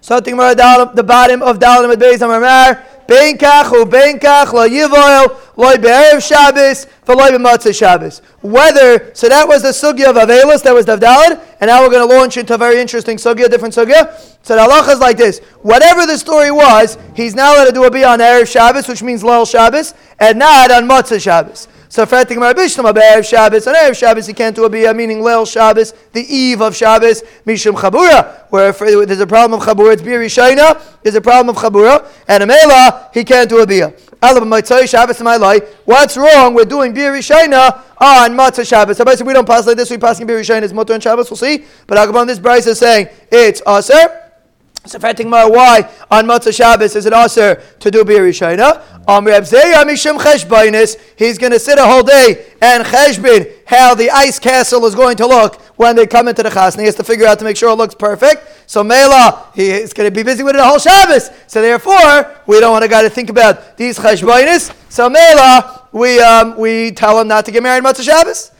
So 0.00 0.20
the 0.20 1.04
bottom 1.06 1.42
of 1.42 1.58
Beis 1.58 2.22
Amar 2.22 2.40
Bein 3.06 3.38
kach 3.38 3.70
u 3.72 3.86
bein 3.86 4.18
kach 4.18 4.50
be'erev 5.80 6.20
Shabbos 6.20 6.86
Shabbos. 7.76 8.22
Whether 8.42 9.14
so 9.14 9.28
that 9.28 9.46
was 9.46 9.62
the 9.62 9.68
sugya 9.68 10.10
of 10.10 10.16
Avelis, 10.16 10.62
that 10.64 10.74
was 10.74 10.86
the 10.86 10.96
Davdalad, 10.96 11.40
and 11.60 11.68
now 11.68 11.82
we're 11.82 11.90
going 11.90 12.08
to 12.08 12.14
launch 12.14 12.36
into 12.36 12.54
a 12.54 12.58
very 12.58 12.80
interesting 12.80 13.16
sugya, 13.16 13.48
different 13.48 13.74
sugya. 13.74 14.12
So 14.42 14.56
the 14.56 14.62
halacha 14.62 14.94
is 14.94 14.98
like 14.98 15.16
this: 15.16 15.38
whatever 15.62 16.04
the 16.04 16.18
story 16.18 16.50
was, 16.50 16.98
he's 17.14 17.36
now 17.36 17.54
allowed 17.54 17.66
to 17.66 17.72
do 17.72 17.84
a 17.84 17.90
be 17.90 18.02
on 18.02 18.18
erev 18.18 18.50
Shabbos, 18.50 18.88
which 18.88 19.04
means 19.04 19.22
Lel 19.22 19.46
Shabbos, 19.46 19.94
and 20.18 20.38
not 20.40 20.72
on 20.72 20.88
Matzah 20.88 21.20
Shabbos. 21.20 21.68
So 21.96 22.04
Fretik 22.04 22.36
Mar 22.36 22.52
Bishlam 22.52 22.92
Erev 22.92 23.24
Shabbos, 23.24 23.66
on 23.66 23.74
Erev 23.74 23.96
Shabbos 23.98 24.26
he 24.26 24.34
can't 24.34 24.54
do 24.54 24.66
a 24.66 24.68
bia, 24.68 24.92
meaning 24.92 25.20
Leil 25.20 25.50
Shabbos, 25.50 25.94
the 26.12 26.20
eve 26.20 26.60
of 26.60 26.76
Shabbos, 26.76 27.22
Mishum 27.46 27.72
Chabura, 27.72 28.44
where 28.50 28.68
if 28.68 28.82
uh, 28.82 29.06
there's 29.06 29.20
a 29.20 29.26
problem 29.26 29.58
of 29.58 29.66
Chabura, 29.66 29.94
it's 29.94 30.02
Bir 30.02 30.20
Rishayna, 30.20 30.78
there's 31.02 31.14
a 31.14 31.22
problem 31.22 31.56
of 31.56 31.62
Chabura, 31.62 32.06
and 32.28 32.42
a 32.42 32.46
Mela, 32.46 33.08
he 33.14 33.24
can't 33.24 33.48
do 33.48 33.62
a 33.62 33.66
bia. 33.66 33.94
What's 34.20 36.16
wrong 36.18 36.52
with 36.52 36.68
doing 36.68 36.92
Bir 36.92 37.12
Rishayna 37.14 37.80
on 37.96 38.30
Matzah 38.32 38.68
Shabbos? 38.68 38.98
So 38.98 39.04
basically 39.06 39.28
we 39.28 39.32
don't 39.32 39.48
pass 39.48 39.66
like 39.66 39.78
this, 39.78 39.90
we 39.90 39.96
pass 39.96 40.20
in 40.20 40.26
Bir 40.26 40.38
Rishayna, 40.38 40.64
it's 40.64 40.74
Mutter 40.74 40.92
on 40.92 41.00
Shabbos, 41.00 41.30
we'll 41.30 41.38
see. 41.38 41.64
But 41.86 41.96
Agabon, 41.96 42.26
this 42.26 42.38
Brisa 42.38 42.66
is 42.66 42.78
saying 42.78 43.08
it's 43.32 43.62
Aser. 43.66 44.25
So 44.86 44.98
my 45.00 45.44
why 45.44 45.90
on 46.10 46.26
Matzah 46.26 46.54
Shabbos 46.54 46.94
is 46.94 47.06
it 47.06 47.12
aser 47.12 47.60
to 47.80 47.90
do 47.90 48.04
Bir 48.04 48.20
Rishayna? 48.20 48.82
Um, 49.08 49.26
he's 51.16 51.38
going 51.38 51.52
to 51.52 51.58
sit 51.58 51.78
a 51.78 51.84
whole 51.84 52.02
day 52.02 52.46
and 52.60 52.84
cheshbin 52.84 53.52
how 53.66 53.94
the 53.94 54.10
ice 54.10 54.38
castle 54.38 54.84
is 54.86 54.94
going 54.94 55.16
to 55.16 55.26
look 55.26 55.60
when 55.76 55.96
they 55.96 56.06
come 56.06 56.28
into 56.28 56.42
the 56.42 56.50
chas. 56.50 56.76
He 56.76 56.84
has 56.84 56.94
to 56.96 57.04
figure 57.04 57.26
out 57.26 57.38
to 57.40 57.44
make 57.44 57.56
sure 57.56 57.70
it 57.70 57.76
looks 57.76 57.94
perfect. 57.94 58.46
So 58.66 58.84
Mela, 58.84 59.50
he 59.54 59.70
is 59.70 59.92
going 59.92 60.08
to 60.08 60.14
be 60.14 60.22
busy 60.22 60.42
with 60.42 60.54
it 60.54 60.58
the 60.58 60.64
whole 60.64 60.78
Shabbos. 60.78 61.30
So 61.46 61.62
therefore, 61.62 62.32
we 62.46 62.60
don't 62.60 62.72
want 62.72 62.84
a 62.84 62.88
guy 62.88 63.02
to 63.02 63.10
think 63.10 63.28
about 63.28 63.76
these 63.76 63.98
cheshbonis. 63.98 64.74
So 64.88 65.10
Mela, 65.10 65.88
we, 65.92 66.20
um, 66.20 66.56
we 66.56 66.92
tell 66.92 67.20
him 67.20 67.28
not 67.28 67.44
to 67.46 67.50
get 67.50 67.62
married 67.62 67.82
Matzah 67.82 68.04
Shabbos. 68.04 68.52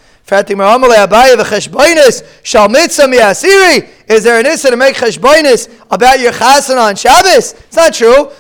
Is 4.08 4.24
there 4.24 4.40
an 4.40 4.46
issa 4.46 4.70
to 4.70 4.76
make 4.76 4.96
cheshbonis 4.96 5.68
about 5.88 6.18
your 6.18 6.32
chasen 6.32 6.76
on 6.78 6.96
Shabbos? 6.96 7.52
It's 7.52 7.76
not 7.76 7.94
true. 7.94 8.32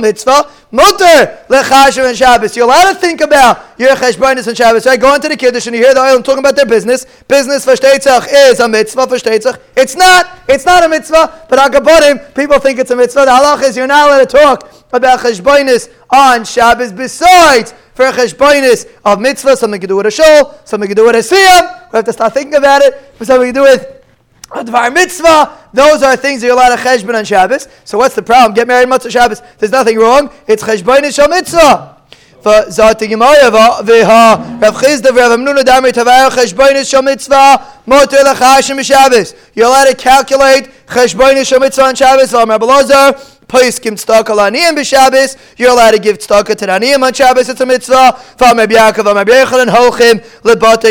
Mitzvah 0.00 0.50
mutter 0.70 1.38
lechashem 1.48 2.08
and 2.08 2.16
Shabbos. 2.16 2.56
You're 2.56 2.66
allowed 2.66 2.92
to 2.92 2.98
think 2.98 3.20
about 3.20 3.64
your 3.78 3.94
cheshbonis 3.94 4.48
and 4.48 4.56
Shabbos. 4.56 4.86
Right? 4.86 5.00
Go 5.00 5.14
into 5.14 5.28
the 5.28 5.36
kiddush 5.36 5.66
and 5.66 5.76
you 5.76 5.82
hear 5.82 5.94
the 5.94 6.00
oil 6.00 6.20
talking 6.22 6.40
about 6.40 6.56
their 6.56 6.66
business. 6.66 7.06
Business 7.26 7.64
for 7.64 7.72
shteitzach 7.72 8.26
is 8.30 8.60
a 8.60 8.68
mitzvah 8.68 9.06
for 9.06 9.16
shteitzach. 9.16 9.60
It's 9.76 9.94
not. 9.94 10.26
It's 10.48 10.66
not 10.66 10.84
a 10.84 10.88
mitzvah. 10.88 11.46
But 11.48 11.58
agabodim, 11.58 12.34
people 12.34 12.58
think 12.58 12.78
it's 12.78 12.90
a 12.90 12.96
mitzvah. 12.96 13.24
The 13.24 13.30
halach 13.30 13.62
is 13.62 13.76
you're 13.76 13.86
not 13.86 14.08
allowed 14.08 14.28
to 14.28 14.36
talk 14.36 14.72
about 14.92 15.20
cheshbonis 15.20 15.88
on 16.10 16.44
Shabbos. 16.44 16.92
Besides 16.92 17.72
for 17.97 18.05
a 18.05 18.11
cheshbonis 18.11 18.89
of 19.05 19.19
mitzvah, 19.19 19.55
something 19.57 19.81
to 19.81 19.87
do 19.87 19.95
with 19.97 20.07
a 20.07 20.11
shul, 20.11 20.59
something 20.65 20.89
to 20.89 20.95
do 20.95 21.05
with 21.05 21.15
a 21.15 21.19
siyam. 21.19 21.91
We 21.91 21.97
have 21.97 22.05
to 22.05 22.13
start 22.13 22.33
thinking 22.33 22.55
about 22.55 22.81
it. 22.81 22.93
Something 23.21 23.53
to 23.53 23.59
do 23.59 23.63
with 23.63 24.03
a 24.51 24.63
dvar 24.63 24.93
mitzvah. 24.93 25.57
Those 25.73 26.03
are 26.03 26.15
things 26.15 26.41
that 26.41 26.47
you're 26.47 26.55
allowed 26.55 26.75
to 26.75 26.81
cheshbon 26.81 27.15
on 27.15 27.25
Shabbos. 27.25 27.67
So 27.85 27.97
what's 27.97 28.15
the 28.15 28.23
problem? 28.23 28.53
Get 28.53 28.67
married 28.67 28.91
on 28.91 29.09
Shabbos. 29.09 29.41
There's 29.57 29.71
nothing 29.71 29.97
wrong. 29.97 30.29
It's 30.47 30.63
cheshbonis 30.63 31.15
shal 31.15 31.29
mitzvah. 31.29 31.89
זאת 32.67 33.01
הגמרא 33.01 33.49
והרב 33.85 34.75
חיסדא 34.75 35.09
ורב 35.15 35.31
אמנונה 35.31 35.63
דמי 35.63 35.91
תבער 35.91 36.29
חשבוינס 36.29 36.87
של 36.87 37.01
מצווה 37.01 37.55
מותר 37.87 38.31
לך 38.31 38.41
השם 38.41 38.77
בשבס. 38.77 39.33
You're 39.57 39.63
allowed 39.63 39.87
to 39.87 39.95
calculate 39.95 40.67
חשבוינס 40.89 41.47
של 41.47 41.59
מצווה 41.59 41.91
on 41.91 41.95
Shabbos. 41.95 42.35
ואומר 42.35 42.55
רב 42.55 42.63
אלעזר 42.63 43.09
Paiskim 43.48 43.96
b'Shabbos. 43.96 45.36
You're 45.56 45.70
allowed 45.70 45.92
to 45.92 45.98
give 45.98 46.18
tzedakah 46.18 46.54
to 46.56 46.66
laniyim 46.66 47.02
on 47.02 47.12
Shabbos. 47.12 47.48
It's 47.48 47.60
a 47.60 47.66
mitzvah. 47.66 48.16
Hochim, 49.68 50.20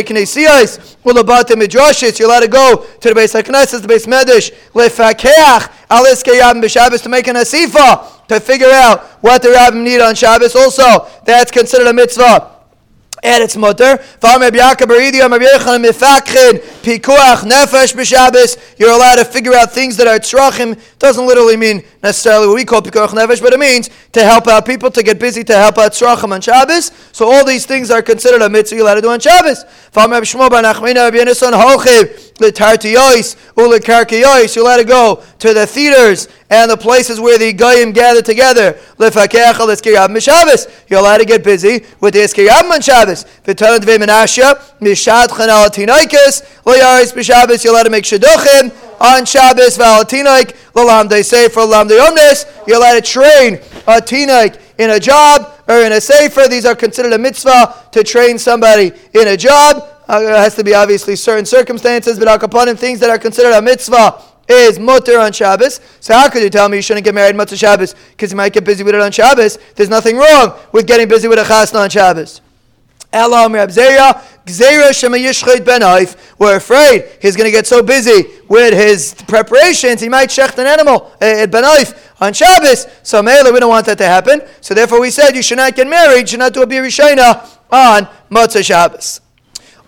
knesiyos, 0.04 0.98
midrashis. 1.04 2.20
You're 2.20 2.30
allowed 2.30 2.40
to 2.42 2.48
go 2.48 2.86
to 3.00 3.10
the 3.10 3.16
base 3.16 3.34
HaKnesses, 3.34 3.82
the 3.82 3.88
base 3.88 4.06
Medrash, 4.08 4.52
lefakeach, 4.74 5.70
alis 5.90 6.24
b'Shabbos, 6.24 7.04
to 7.04 7.10
make 7.10 7.28
an 7.28 7.36
asifa, 7.36 8.28
to 8.28 8.40
figure 8.40 8.72
out 8.72 9.04
what 9.22 9.42
the 9.42 9.50
rabbim 9.50 9.84
need 9.84 10.02
on 10.02 10.16
Shabbos. 10.16 10.56
Also, 10.56 11.08
that's 11.26 11.52
considered 11.52 11.88
a 11.88 11.94
mitzvah 11.94 12.58
and 13.24 13.44
its 13.44 13.56
mutter. 16.88 18.58
You're 18.78 18.92
allowed 18.92 19.16
to 19.16 19.26
figure 19.26 19.54
out 19.54 19.72
things 19.72 19.98
that 19.98 20.08
are 20.08 20.20
tzrachim. 20.20 20.80
Doesn't 21.00 21.26
literally 21.26 21.58
mean 21.58 21.84
necessarily 22.02 22.48
what 22.48 22.56
we 22.56 22.66
call 22.66 22.82
pikuach 22.82 23.10
nefesh, 23.10 23.42
but 23.42 23.54
it 23.54 23.60
means 23.60 23.90
to 24.14 24.24
help 24.24 24.48
out 24.48 24.66
people, 24.66 24.90
to 24.92 25.04
get 25.04 25.20
busy, 25.20 25.44
to 25.44 25.54
help 25.54 25.78
out 25.78 25.92
tzrachim 25.92 26.32
on 26.32 26.42
Shabbos. 26.42 26.92
So 27.12 27.32
all 27.32 27.46
these 27.46 27.66
things 27.66 27.92
are 27.92 28.02
considered 28.02 28.42
a 28.42 28.50
mitzvah 28.50 28.78
you're 28.78 28.86
allowed 28.86 28.96
to 28.96 29.02
do 29.02 29.10
on 29.10 29.20
Shabbos. 29.20 29.66
You're 34.56 34.66
allowed 34.66 34.78
to 34.78 34.84
go 34.84 35.24
to 35.40 35.54
the 35.54 35.68
theaters 35.68 36.28
and 36.50 36.72
the 36.72 36.78
places 36.78 37.20
where 37.20 37.38
the 37.38 37.52
goyim 37.54 37.92
gather 37.92 38.22
together. 38.22 38.80
You're 38.98 41.00
allowed 41.00 41.18
to 41.18 41.26
get 41.26 41.44
busy 41.44 41.86
with 42.00 42.14
the 42.14 42.22
Eskiyam 42.22 42.72
on 42.72 42.82
Shabbos. 42.82 43.26
You're 47.64 47.74
allowed 47.74 47.84
to 47.84 47.90
make 47.90 48.04
shidduchim 48.04 48.72
on 49.00 49.26
Shabbos. 49.26 49.78
For 49.78 49.84
a 49.84 51.66
lamdeyomnis, 51.66 52.68
You're 52.68 52.78
allowed 52.78 52.96
to 52.96 53.02
train 53.02 53.56
a 53.88 54.02
tinaik 54.02 54.60
in 54.78 54.92
a 54.92 55.00
job 55.00 55.54
or 55.68 55.82
in 55.82 55.92
a 55.92 56.02
sefer. 56.02 56.48
These 56.48 56.66
are 56.66 56.76
considered 56.76 57.14
a 57.14 57.18
mitzvah 57.18 57.90
to 57.92 58.04
train 58.04 58.38
somebody 58.38 58.92
in 59.14 59.28
a 59.28 59.38
job. 59.38 59.90
Uh, 60.08 60.22
it 60.22 60.30
has 60.30 60.56
to 60.56 60.64
be 60.64 60.74
obviously 60.74 61.16
certain 61.16 61.46
circumstances, 61.46 62.18
but 62.18 62.28
al 62.28 62.76
things 62.76 63.00
that 63.00 63.10
are 63.10 63.20
considered 63.20 63.54
a 63.54 63.62
mitzvah 63.62 64.22
is 64.48 64.80
mutter 64.80 65.20
on 65.20 65.34
Shabbos. 65.34 65.82
So 66.00 66.14
how 66.14 66.30
could 66.30 66.42
you 66.42 66.50
tell 66.50 66.70
me 66.70 66.78
you 66.78 66.82
shouldn't 66.82 67.04
get 67.04 67.14
married 67.14 67.36
mutter 67.36 67.58
Shabbos 67.58 67.96
because 68.12 68.32
you 68.32 68.38
might 68.38 68.54
get 68.54 68.64
busy 68.64 68.84
with 68.84 68.96
it 68.96 69.02
on 69.02 69.12
Shabbos? 69.12 69.58
There's 69.76 69.90
nothing 69.90 70.18
wrong 70.18 70.58
with 70.72 70.88
getting 70.88 71.08
busy 71.08 71.28
with 71.28 71.40
a 71.40 71.44
chasna 71.44 71.82
on 71.82 71.90
Shabbos. 71.90 72.42
Elam 73.14 73.54
Rab 73.54 73.70
Zera, 73.70 74.22
Gzera 74.46 74.94
Shema 74.94 75.18
Yishchid 75.18 76.18
We're 76.38 76.58
afraid 76.58 77.10
he's 77.22 77.36
going 77.36 77.48
to 77.48 77.52
get 77.52 77.66
so 77.66 77.82
busy 77.82 78.26
with 78.48 78.74
his 78.74 79.14
preparations, 79.28 80.02
he 80.02 80.10
might 80.10 80.30
shecht 80.30 80.58
an 80.58 80.68
animal 80.68 81.12
at 81.22 81.50
uh, 81.54 81.62
Ben 81.62 81.86
on 82.20 82.34
Shabbos. 82.34 82.88
So 83.04 83.22
Mela, 83.22 83.52
we 83.52 83.60
don't 83.60 83.70
want 83.70 83.86
that 83.86 83.98
to 84.00 84.06
happen. 84.06 84.42
So 84.62 84.74
therefore 84.74 85.02
we 85.02 85.12
said 85.12 85.36
you 85.36 85.44
should 85.44 85.58
not 85.58 85.76
get 85.76 85.88
married, 85.88 86.22
you 86.22 86.28
should 86.28 86.40
not 86.40 86.54
do 86.54 86.62
a 86.62 86.68
Birishayna 86.68 87.48
on 87.72 88.08
Motzah 88.30 88.66
Shabbos. 88.66 89.22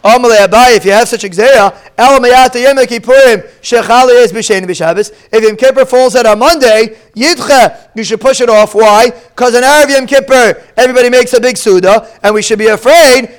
If 0.01 0.85
you 0.85 0.91
have 0.91 1.09
such 1.09 1.25
a 1.25 1.29
gzeira, 1.29 1.75
El 1.97 2.23
is. 4.97 5.11
If 5.31 5.43
Yom 5.43 5.55
Kippur 5.57 5.85
falls 5.85 6.15
out 6.15 6.25
on 6.25 6.39
Monday, 6.39 6.95
Yidcha, 7.15 7.89
you 7.95 8.05
should 8.05 8.21
push 8.21 8.39
it 8.39 8.49
off. 8.49 8.73
Why? 8.73 9.09
Because 9.09 9.55
on 9.55 9.63
Arab 9.63 9.89
Yom 9.89 10.07
Kippur, 10.07 10.63
everybody 10.77 11.09
makes 11.09 11.33
a 11.33 11.41
big 11.41 11.57
Suda, 11.57 12.07
and 12.23 12.33
we 12.33 12.41
should 12.41 12.59
be 12.59 12.67
afraid. 12.67 13.29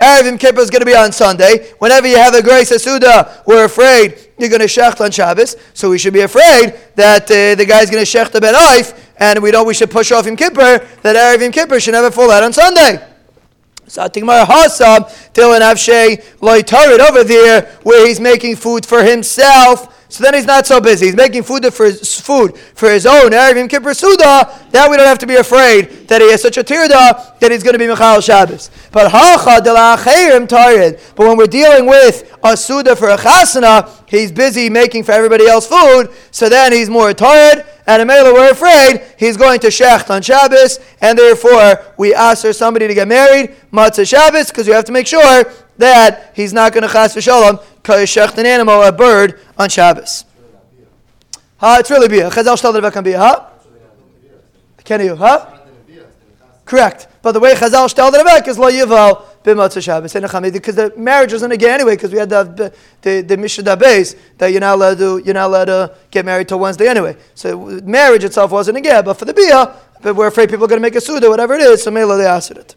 Arab 0.00 0.26
Yom 0.26 0.38
Kippur 0.38 0.60
is 0.60 0.70
going 0.70 0.80
to 0.80 0.86
be 0.86 0.96
on 0.96 1.12
Sunday. 1.12 1.70
Whenever 1.78 2.08
you 2.08 2.16
have 2.16 2.34
a 2.34 2.42
grace 2.42 2.72
of 2.72 2.80
Suda, 2.80 3.42
we're 3.46 3.66
afraid 3.66 4.18
you're 4.38 4.48
going 4.48 4.60
to 4.60 4.66
shecht 4.66 5.00
on 5.00 5.12
Shabbos, 5.12 5.54
so 5.72 5.90
we 5.90 5.98
should 5.98 6.14
be 6.14 6.22
afraid 6.22 6.74
that 6.96 7.30
uh, 7.30 7.54
the 7.54 7.64
guy's 7.64 7.90
going 7.90 8.04
to 8.04 8.10
shecht 8.10 8.34
a 8.34 8.40
B'Naif, 8.40 8.98
and 9.18 9.40
we 9.40 9.52
don't, 9.52 9.66
we 9.68 9.74
should 9.74 9.90
push 9.90 10.10
off 10.10 10.26
Yom 10.26 10.34
Kippur, 10.34 10.84
that 11.02 11.14
Arab 11.14 11.42
Yom 11.42 11.52
Kippur 11.52 11.78
should 11.78 11.92
never 11.92 12.10
fall 12.10 12.30
out 12.32 12.42
on 12.42 12.52
Sunday. 12.52 13.06
So 13.90 14.02
Tigmar 14.08 14.44
Hasam 14.44 15.10
Tilan 15.32 15.62
Avshay 15.62 16.22
Loitarid 16.38 17.00
over 17.00 17.24
there 17.24 17.62
where 17.82 18.06
he's 18.06 18.20
making 18.20 18.54
food 18.54 18.86
for 18.86 19.02
himself. 19.02 19.99
So 20.10 20.24
then 20.24 20.34
he's 20.34 20.44
not 20.44 20.66
so 20.66 20.80
busy. 20.80 21.06
He's 21.06 21.16
making 21.16 21.44
food 21.44 21.64
for 21.72 21.86
his 21.86 22.20
food 22.20 22.58
for 22.58 22.90
his 22.90 23.06
own 23.06 23.30
Erev 23.30 23.70
Kippur 23.70 23.94
Suda. 23.94 24.68
Now 24.72 24.90
we 24.90 24.96
don't 24.96 25.06
have 25.06 25.18
to 25.18 25.26
be 25.26 25.36
afraid 25.36 26.08
that 26.08 26.20
he 26.20 26.30
has 26.32 26.42
such 26.42 26.58
a 26.58 26.64
tirda 26.64 27.38
that 27.38 27.50
he's 27.50 27.62
going 27.62 27.74
to 27.74 27.78
be 27.78 27.86
Michal 27.86 28.20
Shabbos. 28.20 28.70
But 28.90 29.10
hacha 29.10 29.62
de 29.62 30.46
tired. 30.46 30.98
But 31.14 31.26
when 31.28 31.36
we're 31.36 31.46
dealing 31.46 31.86
with 31.86 32.36
a 32.42 32.56
Suda 32.56 32.96
for 32.96 33.08
a 33.10 33.16
chasana, 33.16 33.88
he's 34.08 34.32
busy 34.32 34.68
making 34.68 35.04
for 35.04 35.12
everybody 35.12 35.46
else 35.46 35.66
food. 35.66 36.10
So 36.32 36.48
then 36.48 36.72
he's 36.72 36.90
more 36.90 37.14
tired 37.14 37.64
and 37.86 38.08
Amela 38.08 38.32
we're 38.32 38.50
afraid 38.50 39.02
he's 39.18 39.36
going 39.36 39.58
to 39.60 39.66
shecht 39.66 40.10
on 40.10 40.22
Shabbos, 40.22 40.78
and 41.00 41.18
therefore 41.18 41.82
we 41.98 42.14
ask 42.14 42.42
for 42.42 42.52
somebody 42.52 42.86
to 42.86 42.94
get 42.94 43.08
married, 43.08 43.56
matzah 43.72 44.08
Shabbos, 44.08 44.48
because 44.48 44.68
we 44.68 44.72
have 44.72 44.84
to 44.84 44.92
make 44.92 45.08
sure 45.08 45.44
that 45.78 46.32
he's 46.36 46.52
not 46.52 46.72
going 46.72 46.82
to 46.86 46.88
chas 46.88 47.14
v'shalom 47.14 47.60
shecht 47.82 48.38
an 48.38 48.46
animal, 48.46 48.82
a 48.82 48.92
bird, 48.92 49.40
on 49.58 49.68
Shabbos. 49.68 50.24
Ha, 51.58 51.78
it's 51.80 51.90
really 51.90 52.08
bia. 52.08 52.30
Chazal 52.30 52.56
shtal 52.56 52.80
the 52.80 52.90
can 52.90 53.04
bia, 53.04 53.18
huh? 53.18 53.46
Can 54.84 55.00
you, 55.02 55.14
huh? 55.14 55.46
Correct. 56.64 57.08
But 57.22 57.32
the 57.32 57.40
way 57.40 57.52
Chazal 57.54 57.92
shtal 57.92 58.10
the 58.12 58.50
is 58.50 58.58
lo 58.58 58.70
yival 58.70 59.24
b'matzah 59.44 59.82
Shabbos 59.82 60.12
because 60.52 60.74
the 60.74 60.92
marriage 60.96 61.32
wasn't 61.32 61.52
again 61.52 61.74
anyway 61.74 61.96
because 61.96 62.12
we 62.12 62.18
had 62.18 62.30
the 62.30 62.72
the, 63.02 63.20
the 63.20 63.36
Mishnah 63.36 63.76
base 63.76 64.14
that 64.38 64.48
you're 64.48 64.60
not 64.60 64.76
allowed 64.76 64.98
to 64.98 65.18
you're 65.18 65.34
not 65.34 65.48
allowed 65.48 65.64
to 65.66 65.96
get 66.10 66.24
married 66.24 66.48
till 66.48 66.58
Wednesday 66.58 66.88
anyway. 66.88 67.16
So 67.34 67.58
marriage 67.84 68.24
itself 68.24 68.50
wasn't 68.52 68.78
again, 68.78 69.04
but 69.04 69.14
for 69.14 69.26
the 69.26 69.34
bia, 69.34 69.74
but 70.00 70.14
we're 70.14 70.28
afraid 70.28 70.48
people 70.48 70.64
are 70.64 70.68
going 70.68 70.80
to 70.80 70.82
make 70.82 70.96
a 70.96 71.00
suda, 71.00 71.28
whatever 71.28 71.54
it 71.54 71.60
is. 71.60 71.82
So 71.82 71.90
Mela 71.90 72.16
they 72.16 72.26
asked 72.26 72.52
it. 72.52 72.74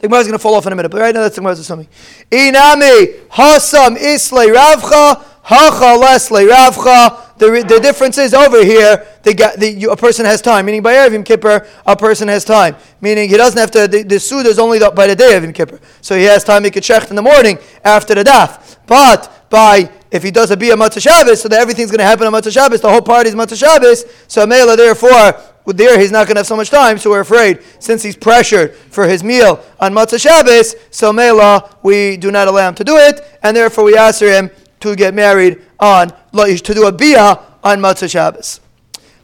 The 0.00 0.08
Gemara 0.08 0.20
is 0.20 0.26
going 0.26 0.38
to 0.38 0.42
fall 0.42 0.54
off 0.54 0.66
in 0.66 0.72
a 0.72 0.76
minute, 0.76 0.90
but 0.90 1.00
right 1.00 1.14
now 1.14 1.22
that's 1.22 1.36
the 1.36 1.40
Gemara's 1.40 1.58
assuming. 1.58 1.88
Inami 2.30 3.26
hasam 3.28 3.96
islay 3.96 4.48
ravcha 4.48 5.24
hacha 5.42 5.98
leslay 5.98 6.48
ravcha. 6.48 7.22
The, 7.38 7.64
the 7.68 7.80
difference 7.80 8.16
is 8.18 8.32
over 8.32 8.64
here, 8.64 9.06
the, 9.22 9.34
the, 9.58 9.70
you, 9.70 9.90
a 9.90 9.96
person 9.96 10.24
has 10.24 10.40
time. 10.40 10.66
Meaning 10.66 10.82
by 10.82 10.94
Erev 10.94 11.24
Kippur, 11.24 11.66
a 11.84 11.96
person 11.96 12.28
has 12.28 12.44
time. 12.44 12.76
Meaning 13.00 13.28
he 13.28 13.36
doesn't 13.36 13.58
have 13.58 13.70
to, 13.72 13.86
the, 13.86 14.02
the 14.02 14.18
Suda 14.18 14.48
is 14.48 14.58
only 14.58 14.78
by 14.78 15.06
the 15.06 15.14
day 15.14 15.36
of 15.36 15.44
Yom 15.44 15.52
Kippur. 15.52 15.78
So 16.00 16.16
he 16.16 16.24
has 16.24 16.44
time, 16.44 16.64
he 16.64 16.70
could 16.70 16.82
check 16.82 17.10
in 17.10 17.16
the 17.16 17.22
morning 17.22 17.58
after 17.84 18.14
the 18.14 18.24
daf. 18.24 18.78
But 18.86 19.50
by, 19.50 19.90
if 20.10 20.22
he 20.22 20.30
does 20.30 20.50
a 20.50 20.56
Bia 20.56 20.76
Matzah 20.76 21.02
Shabbos, 21.02 21.42
so 21.42 21.48
that 21.48 21.60
everything's 21.60 21.90
going 21.90 21.98
to 21.98 22.04
happen 22.04 22.26
on 22.26 22.32
Matzah 22.32 22.52
Shabbos, 22.52 22.80
the 22.80 22.88
whole 22.88 23.02
party 23.02 23.28
is 23.28 23.34
Matzah 23.34 23.58
Shabbos, 23.58 24.04
so 24.28 24.46
Mela 24.46 24.76
therefore 24.76 25.34
there 25.66 25.98
he's 25.98 26.12
not 26.12 26.26
going 26.26 26.36
to 26.36 26.40
have 26.40 26.46
so 26.46 26.56
much 26.56 26.70
time, 26.70 26.98
so 26.98 27.10
we're 27.10 27.20
afraid, 27.20 27.60
since 27.78 28.02
he's 28.02 28.16
pressured 28.16 28.74
for 28.74 29.06
his 29.06 29.24
meal 29.24 29.64
on 29.80 29.92
Matzah 29.92 30.20
Shabbos, 30.20 30.76
so 30.90 31.12
Mela, 31.12 31.76
we 31.82 32.16
do 32.16 32.30
not 32.30 32.48
allow 32.48 32.68
him 32.68 32.74
to 32.76 32.84
do 32.84 32.96
it, 32.96 33.20
and 33.42 33.56
therefore 33.56 33.84
we 33.84 33.96
ask 33.96 34.20
him 34.20 34.50
to 34.80 34.94
get 34.94 35.14
married 35.14 35.60
on, 35.80 36.12
to 36.32 36.74
do 36.74 36.86
a 36.86 36.92
bia 36.92 37.40
on 37.64 37.80
Matzah 37.80 38.10
Shabbos. 38.10 38.60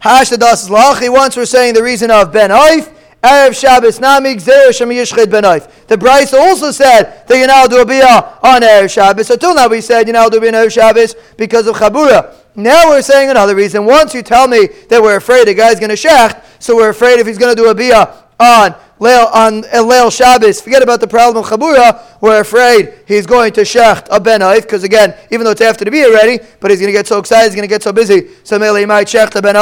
Hash 0.00 0.30
the 0.30 0.36
das 0.36 0.68
lachi. 0.68 1.08
Once 1.12 1.36
we're 1.36 1.46
saying 1.46 1.74
the 1.74 1.82
reason 1.82 2.10
of 2.10 2.32
Ben 2.32 2.50
Oif, 2.50 2.92
Erev 3.22 3.58
Shabbos 3.58 4.00
Namig 4.00 4.40
Zer 4.40 4.72
Shem 4.72 4.88
Yishchid 4.88 5.30
Ben 5.30 5.44
Oif. 5.44 5.86
The 5.86 5.96
Brisa 5.96 6.40
also 6.40 6.72
said 6.72 7.24
that 7.28 7.38
you 7.38 7.46
now 7.46 7.66
do 7.68 7.80
a 7.80 7.86
bia 7.86 8.38
on 8.42 8.62
Erev 8.62 8.90
Shabbos. 8.90 9.30
Until 9.30 9.54
now 9.54 9.68
we 9.68 9.80
said 9.80 10.08
you 10.08 10.12
now 10.12 10.28
do 10.28 10.38
a 10.38 10.40
bia 10.40 10.48
on 10.48 10.54
Erev 10.66 10.72
Shabbos 10.72 11.14
because 11.36 11.68
of 11.68 11.76
Chabura. 11.76 12.34
Now 12.56 12.88
we're 12.88 13.02
saying 13.02 13.30
another 13.30 13.54
reason. 13.54 13.84
Once 13.86 14.12
you 14.12 14.22
tell 14.22 14.48
me 14.48 14.66
that 14.88 15.00
we're 15.00 15.16
afraid 15.16 15.46
the 15.46 15.54
guy's 15.54 15.78
going 15.78 15.90
to 15.90 15.96
shecht, 15.96 16.44
so 16.58 16.74
we're 16.74 16.90
afraid 16.90 17.20
if 17.20 17.26
he's 17.26 17.38
going 17.38 17.54
to 17.54 17.62
do 17.62 17.70
a 17.70 17.74
bia 17.74 18.12
on 18.40 18.74
Leil, 18.98 19.32
on 19.32 19.62
Leil 19.62 20.10
Shabbos, 20.10 20.60
forget 20.60 20.82
about 20.82 21.00
the 21.00 21.06
problem 21.06 21.44
of 21.44 21.48
Chabura. 21.48 22.02
We're 22.20 22.40
afraid 22.40 22.92
he's 23.06 23.26
going 23.26 23.52
to 23.52 23.60
shecht 23.60 24.08
a 24.10 24.18
Ben 24.18 24.40
because 24.60 24.82
again, 24.82 25.14
even 25.30 25.44
though 25.44 25.52
it's 25.52 25.60
after 25.60 25.84
the 25.84 25.92
beer 25.92 26.08
already, 26.08 26.40
but 26.58 26.72
he's 26.72 26.80
going 26.80 26.92
to 26.92 26.98
get 26.98 27.06
so 27.06 27.20
excited, 27.20 27.46
he's 27.46 27.54
going 27.54 27.68
to 27.68 27.72
get 27.72 27.84
so 27.84 27.92
busy. 27.92 28.30
So 28.42 28.58
maybe 28.58 28.80
he 28.80 28.86
might 28.86 29.06
shecht 29.06 29.36
a 29.36 29.42
Ben 29.42 29.56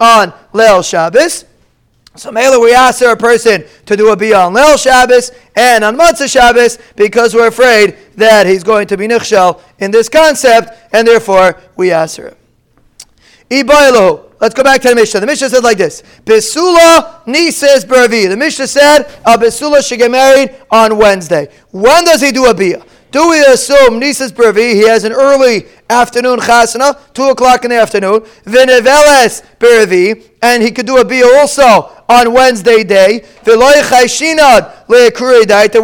on 0.00 0.32
Leil 0.54 0.82
Shabbos. 0.82 1.44
So 2.16 2.30
Mela, 2.30 2.60
we 2.60 2.72
ask 2.72 3.00
her 3.00 3.12
a 3.12 3.16
person 3.16 3.64
to 3.86 3.96
do 3.96 4.10
a 4.10 4.16
bia 4.16 4.38
on 4.38 4.54
Leil 4.54 4.80
Shabbos 4.80 5.32
and 5.56 5.82
on 5.82 5.96
Matzah 5.96 6.30
Shabbos 6.30 6.78
because 6.94 7.34
we're 7.34 7.48
afraid 7.48 7.96
that 8.16 8.46
he's 8.46 8.62
going 8.62 8.86
to 8.88 8.96
be 8.96 9.08
nichshel 9.08 9.60
in 9.80 9.90
this 9.90 10.08
concept, 10.08 10.70
and 10.92 11.06
therefore 11.08 11.60
we 11.76 11.90
ask 11.90 12.18
her. 12.18 12.36
Ibaylo, 13.50 14.24
Let's 14.44 14.54
go 14.54 14.62
back 14.62 14.82
to 14.82 14.88
the 14.88 14.94
Mishnah. 14.94 15.20
The 15.20 15.26
Mishnah 15.26 15.48
said 15.48 15.64
like 15.64 15.78
this: 15.78 16.02
Besula 16.26 17.24
Nises 17.24 17.86
Bervi. 17.86 18.28
The 18.28 18.36
Mishnah 18.36 18.66
said 18.66 19.04
a 19.24 19.38
Besula 19.38 19.82
should 19.82 19.98
get 20.00 20.10
married 20.10 20.54
on 20.70 20.98
Wednesday. 20.98 21.48
When 21.70 22.04
does 22.04 22.20
he 22.20 22.30
do 22.30 22.50
a 22.50 22.54
bia? 22.54 22.84
Do 23.10 23.30
we 23.30 23.42
assume 23.42 23.98
Nises 23.98 24.32
Bervi? 24.32 24.74
He 24.74 24.86
has 24.86 25.04
an 25.04 25.12
early 25.12 25.64
afternoon 25.88 26.40
chasana, 26.40 26.98
two 27.14 27.22
o'clock 27.30 27.64
in 27.64 27.70
the 27.70 27.80
afternoon. 27.80 28.20
Vineveles 28.44 29.44
Bervi, 29.58 30.30
and 30.42 30.62
he 30.62 30.72
could 30.72 30.84
do 30.84 30.98
a 30.98 31.04
bia 31.06 31.24
also 31.38 31.90
on 32.08 32.32
Wednesday 32.32 32.84
day. 32.84 33.24
We're 33.46 33.56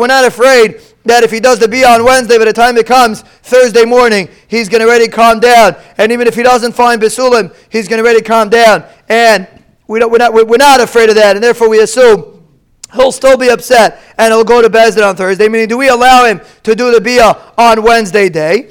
not 0.07 0.25
afraid 0.25 0.81
that 1.05 1.23
if 1.23 1.31
he 1.31 1.41
does 1.41 1.59
the 1.59 1.69
bia 1.69 1.89
on 1.89 2.05
Wednesday, 2.05 2.39
by 2.39 2.45
the 2.45 2.53
time 2.53 2.77
it 2.77 2.87
comes 2.87 3.23
Thursday 3.23 3.85
morning, 3.85 4.29
he's 4.49 4.69
going 4.69 4.83
to 4.83 4.87
ready 4.87 5.09
calm 5.09 5.41
down. 5.41 5.77
And 5.97 6.13
even 6.13 6.27
if 6.27 6.35
he 6.35 6.43
doesn't 6.43 6.73
find 6.73 7.01
Basulim, 7.01 7.55
he's 7.71 7.89
going 7.89 7.99
to 7.99 8.05
ready 8.05 8.21
calm 8.21 8.51
down. 8.51 8.85
And 9.09 9.49
we 9.87 9.99
don't, 9.99 10.13
we're, 10.13 10.19
not, 10.19 10.35
we're 10.35 10.57
not 10.57 10.81
afraid 10.81 11.09
of 11.09 11.15
that. 11.17 11.37
And 11.37 11.43
therefore, 11.43 11.69
we 11.69 11.81
assume 11.81 12.47
he'll 12.95 13.13
still 13.13 13.37
be 13.37 13.49
upset 13.49 14.01
and 14.19 14.33
he'll 14.33 14.45
go 14.45 14.61
to 14.61 14.69
Bezdin 14.69 15.09
on 15.09 15.17
Thursday. 15.17 15.49
Meaning, 15.49 15.69
do 15.69 15.79
we 15.79 15.89
allow 15.89 16.25
him 16.27 16.41
to 16.65 16.75
do 16.75 16.93
the 16.93 17.01
bia 17.01 17.37
on 17.57 17.83
Wednesday 17.83 18.29
day? 18.29 18.71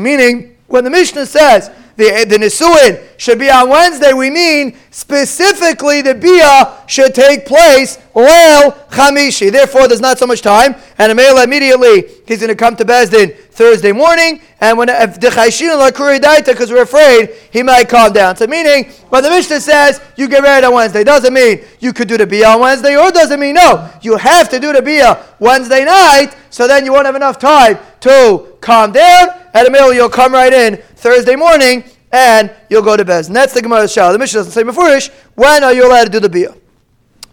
Meaning, 0.00 0.56
when 0.66 0.84
the 0.84 0.90
Mishnah 0.90 1.26
says 1.26 1.70
the, 1.98 2.24
the 2.28 2.36
Nisuin 2.36 3.02
should 3.18 3.40
be 3.40 3.50
on 3.50 3.68
Wednesday, 3.68 4.12
we 4.12 4.30
mean 4.30 4.76
specifically 4.92 6.00
the 6.00 6.14
Bia 6.14 6.84
should 6.86 7.12
take 7.12 7.44
place 7.44 7.98
Leil 8.14 8.88
Chamishi. 8.88 9.50
Therefore, 9.50 9.88
there's 9.88 10.00
not 10.00 10.16
so 10.16 10.24
much 10.24 10.40
time. 10.40 10.76
And 10.96 11.12
Amela 11.12 11.42
immediately, 11.42 12.04
he's 12.24 12.38
going 12.38 12.50
to 12.50 12.54
come 12.54 12.76
to 12.76 12.84
Bezdin 12.84 13.36
Thursday 13.36 13.90
morning. 13.90 14.40
And 14.60 14.78
when 14.78 14.88
if 14.88 15.18
because 15.18 16.70
we're 16.70 16.82
afraid 16.82 17.30
he 17.50 17.64
might 17.64 17.88
calm 17.88 18.12
down. 18.12 18.36
So, 18.36 18.46
meaning, 18.46 18.92
when 19.08 19.24
the 19.24 19.30
Mishnah 19.30 19.60
says 19.60 20.00
you 20.16 20.28
get 20.28 20.44
married 20.44 20.62
on 20.62 20.74
Wednesday, 20.74 21.02
doesn't 21.02 21.34
mean 21.34 21.64
you 21.80 21.92
could 21.92 22.06
do 22.06 22.16
the 22.16 22.28
Bia 22.28 22.50
on 22.50 22.60
Wednesday, 22.60 22.96
or 22.96 23.10
doesn't 23.10 23.40
mean 23.40 23.56
no. 23.56 23.90
You 24.02 24.16
have 24.18 24.48
to 24.50 24.60
do 24.60 24.72
the 24.72 24.82
Bia 24.82 25.24
Wednesday 25.40 25.84
night, 25.84 26.30
so 26.50 26.68
then 26.68 26.84
you 26.84 26.92
won't 26.92 27.06
have 27.06 27.16
enough 27.16 27.40
time 27.40 27.76
to 28.00 28.56
calm 28.60 28.92
down. 28.92 29.37
At 29.54 29.66
Amela, 29.66 29.94
you'll 29.94 30.08
come 30.08 30.32
right 30.32 30.52
in 30.52 30.76
Thursday 30.76 31.36
morning, 31.36 31.84
and 32.12 32.50
you'll 32.70 32.82
go 32.82 32.96
to 32.96 33.04
bed. 33.04 33.26
And 33.26 33.36
that's 33.36 33.54
the 33.54 33.60
Gemara's 33.60 33.92
Shah. 33.92 34.12
The 34.12 34.18
Mishnah 34.18 34.40
doesn't 34.40 34.52
say 34.52 34.62
beforish, 34.62 35.10
when 35.34 35.64
are 35.64 35.72
you 35.72 35.86
allowed 35.86 36.04
to 36.04 36.10
do 36.10 36.20
the 36.20 36.28
Bia? 36.28 36.54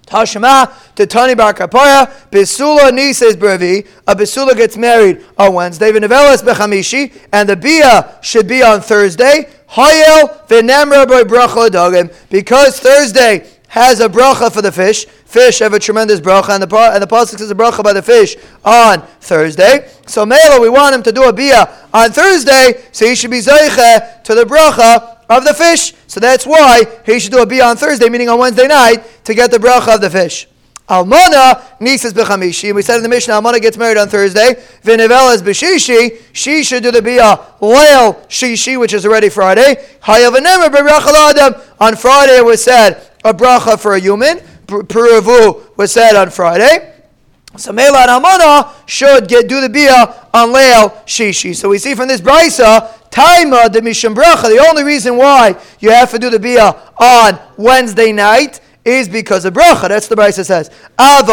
Tashema 0.05 0.71
to 0.95 1.07
Tani 1.07 1.33
Bar 1.33 1.53
Kapara, 1.53 2.11
Bisula 2.29 2.91
Nises 2.91 3.35
Brevi, 3.35 3.87
a 4.07 4.15
Bisula 4.15 4.55
gets 4.55 4.77
married 4.77 5.25
on 5.37 5.53
Wednesday, 5.53 5.91
V'nevelas 5.91 6.43
Bechamishi, 6.43 7.11
and 7.33 7.49
the 7.49 7.55
Bia 7.55 8.19
should 8.21 8.47
be 8.47 8.61
on 8.61 8.81
Thursday. 8.81 9.49
Hayel 9.69 10.47
V'nemra 10.47 11.07
Boy 11.07 11.23
Bracha 11.23 11.69
Dogim, 11.69 12.13
because 12.29 12.79
Thursday 12.79 13.49
has 13.75 13.99
a 13.99 14.07
bracha 14.07 14.49
for 14.49 14.61
the 14.61 14.71
fish. 14.71 15.05
Fish 15.05 15.59
have 15.59 15.73
a 15.73 15.79
tremendous 15.79 16.21
bracha, 16.21 16.51
and 16.51 16.63
the 16.63 16.77
and 16.93 17.03
the 17.03 17.07
pasuk 17.07 17.37
says 17.37 17.51
a 17.51 17.55
bracha 17.55 17.83
by 17.83 17.91
the 17.91 18.01
fish 18.01 18.37
on 18.63 19.01
Thursday. 19.19 19.91
So 20.07 20.25
Mela, 20.25 20.61
we 20.61 20.69
want 20.69 20.95
him 20.95 21.03
to 21.03 21.11
do 21.11 21.27
a 21.27 21.33
bia 21.33 21.67
on 21.93 22.11
Thursday, 22.11 22.81
so 22.93 23.05
he 23.05 23.15
should 23.15 23.31
be 23.31 23.39
zeiche 23.39 24.23
to 24.23 24.33
the 24.33 24.45
bracha 24.45 25.17
of 25.29 25.43
the 25.43 25.53
fish. 25.53 25.93
So 26.07 26.21
that's 26.21 26.45
why 26.45 26.85
he 27.05 27.19
should 27.19 27.33
do 27.33 27.41
a 27.41 27.45
bia 27.45 27.65
on 27.65 27.75
Thursday, 27.75 28.07
meaning 28.07 28.29
on 28.29 28.39
Wednesday 28.39 28.67
night, 28.67 29.03
to 29.25 29.33
get 29.33 29.51
the 29.51 29.57
bracha 29.57 29.95
of 29.95 29.99
the 29.99 30.09
fish. 30.09 30.47
Almana 30.87 31.61
Nisas 31.81 32.13
b'chamishi. 32.13 32.73
We 32.73 32.81
said 32.81 32.97
in 32.97 33.03
the 33.03 33.09
Mishnah, 33.09 33.33
Almana 33.33 33.59
gets 33.59 33.75
married 33.75 33.97
on 33.97 34.07
Thursday. 34.07 34.53
V'nevelas 34.83 35.41
b'shishi. 35.41 36.21
She 36.31 36.63
should 36.63 36.83
do 36.83 36.91
the 36.91 37.01
bia 37.01 37.41
leil 37.59 38.25
shishi, 38.29 38.79
which 38.79 38.93
is 38.93 39.05
already 39.05 39.27
Friday. 39.27 39.83
Hayav 40.01 40.39
adam. 40.39 41.61
On 41.81 41.95
Friday 41.97 42.37
it 42.37 42.45
was 42.45 42.63
said 42.63 43.01
a 43.25 43.33
bracha 43.33 43.77
for 43.77 43.95
a 43.95 43.99
human. 43.99 44.37
Puravu 44.67 45.77
was 45.77 45.91
said 45.91 46.15
on 46.15 46.29
Friday. 46.29 46.93
So 47.57 47.71
Mela 47.73 47.99
and 47.99 48.23
Almana 48.23 48.73
should 48.85 49.27
get 49.27 49.47
do 49.47 49.61
the 49.61 49.69
bia 49.69 50.27
on 50.33 50.49
leil 50.49 50.91
shishi. 51.05 51.55
So 51.55 51.69
we 51.69 51.77
see 51.77 51.95
from 51.95 52.07
this 52.07 52.21
brisa 52.21 52.91
Taima 53.09 53.71
the 53.71 53.79
Misham 53.79 54.13
Bracha. 54.13 54.49
The 54.49 54.65
only 54.67 54.83
reason 54.83 55.17
why 55.17 55.55
you 55.79 55.89
have 55.89 56.11
to 56.11 56.19
do 56.19 56.29
the 56.29 56.39
bia 56.39 56.75
on 56.99 57.39
Wednesday 57.57 58.11
night 58.11 58.59
is 58.85 59.09
because 59.09 59.45
of 59.45 59.55
bracha. 59.55 59.89
That's 59.89 60.07
the 60.07 60.15
Brisa 60.15 60.45
says. 60.45 60.69
But 60.97 61.27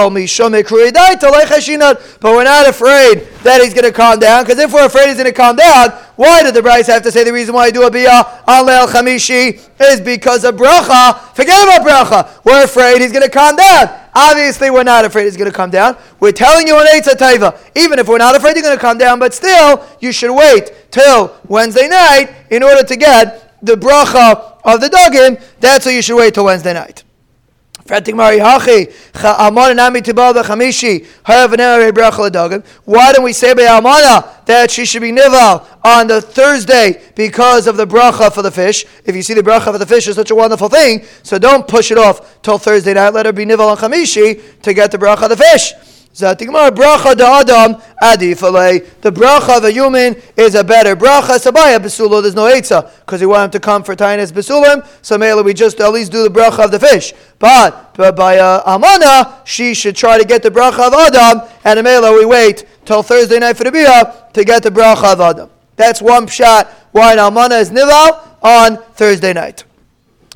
we're 2.35 2.45
not 2.45 2.69
afraid 2.69 3.29
that 3.43 3.61
he's 3.63 3.75
going 3.75 3.85
to 3.85 3.93
calm 3.93 4.19
down, 4.19 4.45
because 4.45 4.59
if 4.59 4.73
we're 4.73 4.87
afraid 4.87 5.09
he's 5.09 5.17
going 5.17 5.27
to 5.27 5.33
calm 5.33 5.57
down, 5.57 5.91
why 6.17 6.43
did 6.43 6.55
the 6.55 6.63
Brisa 6.63 6.87
have 6.87 7.03
to 7.03 7.13
say 7.13 7.25
the 7.25 7.33
reason 7.33 7.55
why 7.55 7.67
you 7.67 7.73
do 7.73 7.83
a 7.83 7.87
on 7.87 8.67
Leil 8.67 8.87
Chamishi 8.87 9.61
is 9.81 10.01
because 10.01 10.45
of 10.45 10.57
bracha? 10.57 11.19
Forget 11.37 11.63
about 11.63 11.87
bracha. 11.87 12.27
We're 12.45 12.65
afraid 12.65 13.03
he's 13.03 13.13
going 13.13 13.25
to 13.25 13.31
calm 13.31 13.57
down. 13.57 13.99
Obviously, 14.15 14.71
we're 14.71 14.83
not 14.83 15.05
afraid 15.05 15.25
he's 15.25 15.37
going 15.37 15.51
to 15.51 15.57
come 15.57 15.71
down. 15.71 15.97
We're 16.21 16.33
telling 16.33 16.67
you 16.67 16.79
an 16.79 16.87
Eitzah 16.87 17.15
Taiva. 17.15 17.59
Even 17.77 17.99
if 17.99 18.09
we're 18.09 18.19
not 18.19 18.35
afraid 18.35 18.57
he's 18.57 18.65
going 18.65 18.77
to 18.77 18.81
come 18.81 18.97
down, 18.99 19.19
but 19.19 19.35
still, 19.35 19.87
you 20.01 20.13
should 20.13 20.35
wait 20.35 20.73
till 20.91 21.35
Wednesday 21.49 21.89
night 21.89 22.31
in 22.51 22.63
order 22.63 22.83
to 22.83 22.97
get 22.97 23.55
the 23.63 23.75
bracha 23.75 24.59
of 24.65 24.81
the 24.81 24.89
dogim. 24.89 25.39
That's 25.61 25.85
why 25.87 25.93
you 25.93 26.03
should 26.03 26.17
wait 26.17 26.35
till 26.35 26.45
Wednesday 26.45 26.75
night. 26.75 27.05
Why 32.85 33.13
don't 33.13 33.25
we 33.25 33.33
say 33.33 33.55
by 33.55 33.63
Almana 33.63 34.45
that 34.47 34.71
she 34.71 34.85
should 34.85 35.03
be 35.03 35.13
nival 35.13 35.67
on 35.85 36.07
the 36.07 36.21
Thursday 36.21 37.03
because 37.17 37.67
of 37.67 37.77
the 37.77 37.87
bracha 37.87 38.33
for 38.33 38.43
the 38.43 38.51
fish? 38.51 38.85
If 39.05 39.17
you 39.17 39.23
see 39.23 39.35
the 39.35 39.43
bracha 39.43 39.73
for 39.73 39.79
the 39.79 39.87
fish 39.87 40.07
is 40.09 40.17
such 40.17 40.31
a 40.31 40.35
wonderful 40.35 40.69
thing, 40.69 41.05
so 41.23 41.39
don't 41.39 41.67
push 41.67 41.91
it 41.91 41.99
off 41.99 42.41
till 42.43 42.59
Thursday 42.59 42.95
night. 42.95 43.11
Let 43.15 43.27
her 43.27 43.33
be 43.33 43.45
nival 43.45 43.71
on 43.71 43.77
Chamishi 43.77 44.61
to 44.63 44.75
get 44.75 44.91
the 44.91 44.99
bracha 44.99 45.25
of 45.25 45.31
the 45.31 45.37
fish. 45.37 45.73
Zatigmar 46.15 46.71
bracha 46.71 47.17
da 47.17 47.41
adam 47.41 47.81
adifale. 48.03 48.87
The 49.01 49.11
bracha 49.11 49.59
of 49.59 49.65
a 49.65 49.71
human 49.71 50.15
is 50.37 50.55
a 50.55 50.63
better 50.63 50.95
bracha. 50.95 51.39
Sabaya 51.39 51.79
besula. 51.79 52.21
There's 52.21 52.35
no 52.35 52.45
etza 52.45 52.91
because 53.01 53.23
we 53.23 53.27
want 53.27 53.45
him 53.47 53.51
to 53.53 53.61
come 53.61 53.83
for 53.83 53.97
tainis 53.97 54.31
besulim. 54.31 54.87
So 55.01 55.17
mele 55.17 55.43
we 55.43 55.55
just 55.55 55.81
at 55.81 55.91
least 55.91 56.13
do 56.13 56.23
the 56.23 56.29
bracha 56.29 56.65
of 56.65 56.71
the 56.71 56.79
fish. 56.79 57.15
But, 57.39 57.95
but 57.95 58.15
by 58.15 58.39
uh, 58.39 58.63
amana, 58.67 59.41
she 59.45 59.73
should 59.73 59.97
try 59.97 60.19
to 60.19 60.25
get 60.25 60.43
the 60.43 60.51
bracha 60.51 60.87
of 60.87 60.93
adam, 60.93 61.49
and 61.65 61.83
mele 61.83 62.15
we 62.15 62.27
wait 62.27 62.67
till 62.85 63.03
Thursday 63.03 63.39
night 63.39 63.57
for 63.57 63.65
the 63.65 63.73
bia 63.73 64.29
to 64.35 64.45
get 64.45 64.63
the 64.63 64.71
bracha 64.71 65.15
of 65.15 65.21
adam. 65.21 65.51
That's 65.77 66.03
one 66.03 66.27
shot 66.27 66.69
why 66.93 67.13
an 67.13 67.19
almana 67.19 67.59
is 67.61 67.71
nival 67.71 68.29
on 68.43 68.77
Thursday 68.95 69.33
night. 69.33 69.65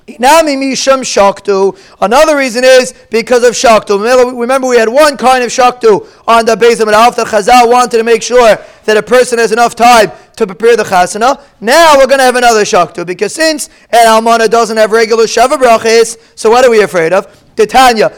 Inami 0.07 0.57
misham 0.57 1.01
shaktu. 1.03 1.77
Another 2.01 2.37
reason 2.37 2.63
is 2.63 2.95
because 3.11 3.43
of 3.43 3.55
shaktu. 3.55 4.39
Remember, 4.39 4.69
we 4.69 4.77
had 4.77 4.89
one 4.89 5.17
kind 5.17 5.43
of 5.43 5.51
shaktu 5.51 6.07
on 6.29 6.47
the 6.47 6.57
base 6.57 6.79
of 6.79 6.89
Alf. 6.89 7.17
The 7.17 7.25
Chazal 7.25 7.69
wanted 7.69 7.99
to 7.99 8.05
make 8.05 8.23
sure 8.23 8.57
that 8.85 8.97
a 8.97 9.03
person 9.03 9.39
has 9.39 9.51
enough 9.51 9.75
time 9.75 10.13
to 10.37 10.47
prepare 10.47 10.77
the 10.77 10.85
chasana. 10.85 11.43
Now 11.61 11.97
we're 11.97 12.07
going 12.07 12.19
to 12.19 12.25
have 12.25 12.37
another 12.37 12.63
shaktu 12.63 13.05
because 13.05 13.35
since 13.35 13.69
an 13.91 14.07
almana 14.07 14.49
doesn't 14.49 14.77
have 14.77 14.93
regular 14.93 15.25
shava 15.25 15.57
brachis, 15.57 16.17
so 16.37 16.51
what 16.51 16.65
are 16.65 16.71
we 16.71 16.83
afraid 16.83 17.13
of? 17.13 17.46
Titania. 17.57 18.13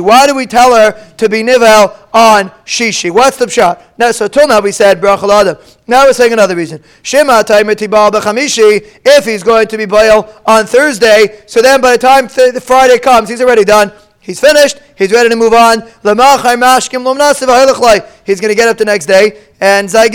Why 0.00 0.26
do 0.26 0.34
we 0.34 0.46
tell 0.46 0.74
her 0.74 1.14
to 1.16 1.28
be 1.28 1.42
nivel 1.42 1.96
on 2.12 2.50
shishi? 2.64 3.10
What's 3.10 3.38
the 3.38 3.48
shot? 3.48 3.82
Now, 3.98 4.12
so 4.12 4.28
till 4.28 4.46
now 4.46 4.60
we 4.60 4.72
said 4.72 5.00
brachal 5.00 5.30
adam. 5.30 5.56
Now 5.86 6.04
we're 6.04 6.12
saying 6.12 6.32
another 6.32 6.54
reason. 6.54 6.82
Shema 7.02 7.42
If 7.46 9.24
he's 9.24 9.42
going 9.42 9.66
to 9.66 9.76
be 9.76 9.86
boil 9.86 10.32
on 10.46 10.66
Thursday, 10.66 11.42
so 11.46 11.62
then 11.62 11.80
by 11.80 11.92
the 11.92 11.98
time 11.98 12.28
th- 12.28 12.62
Friday 12.62 12.98
comes, 12.98 13.28
he's 13.28 13.40
already 13.40 13.64
done. 13.64 13.90
He's 14.20 14.38
finished. 14.40 14.78
He's 15.02 15.10
ready 15.12 15.28
to 15.30 15.36
move 15.36 15.52
on. 15.52 15.80
He's 18.24 18.40
going 18.40 18.50
to 18.50 18.54
get 18.54 18.68
up 18.68 18.78
the 18.78 18.84
next 18.84 19.06
day 19.06 19.42
and 19.60 19.90
zay 19.90 20.08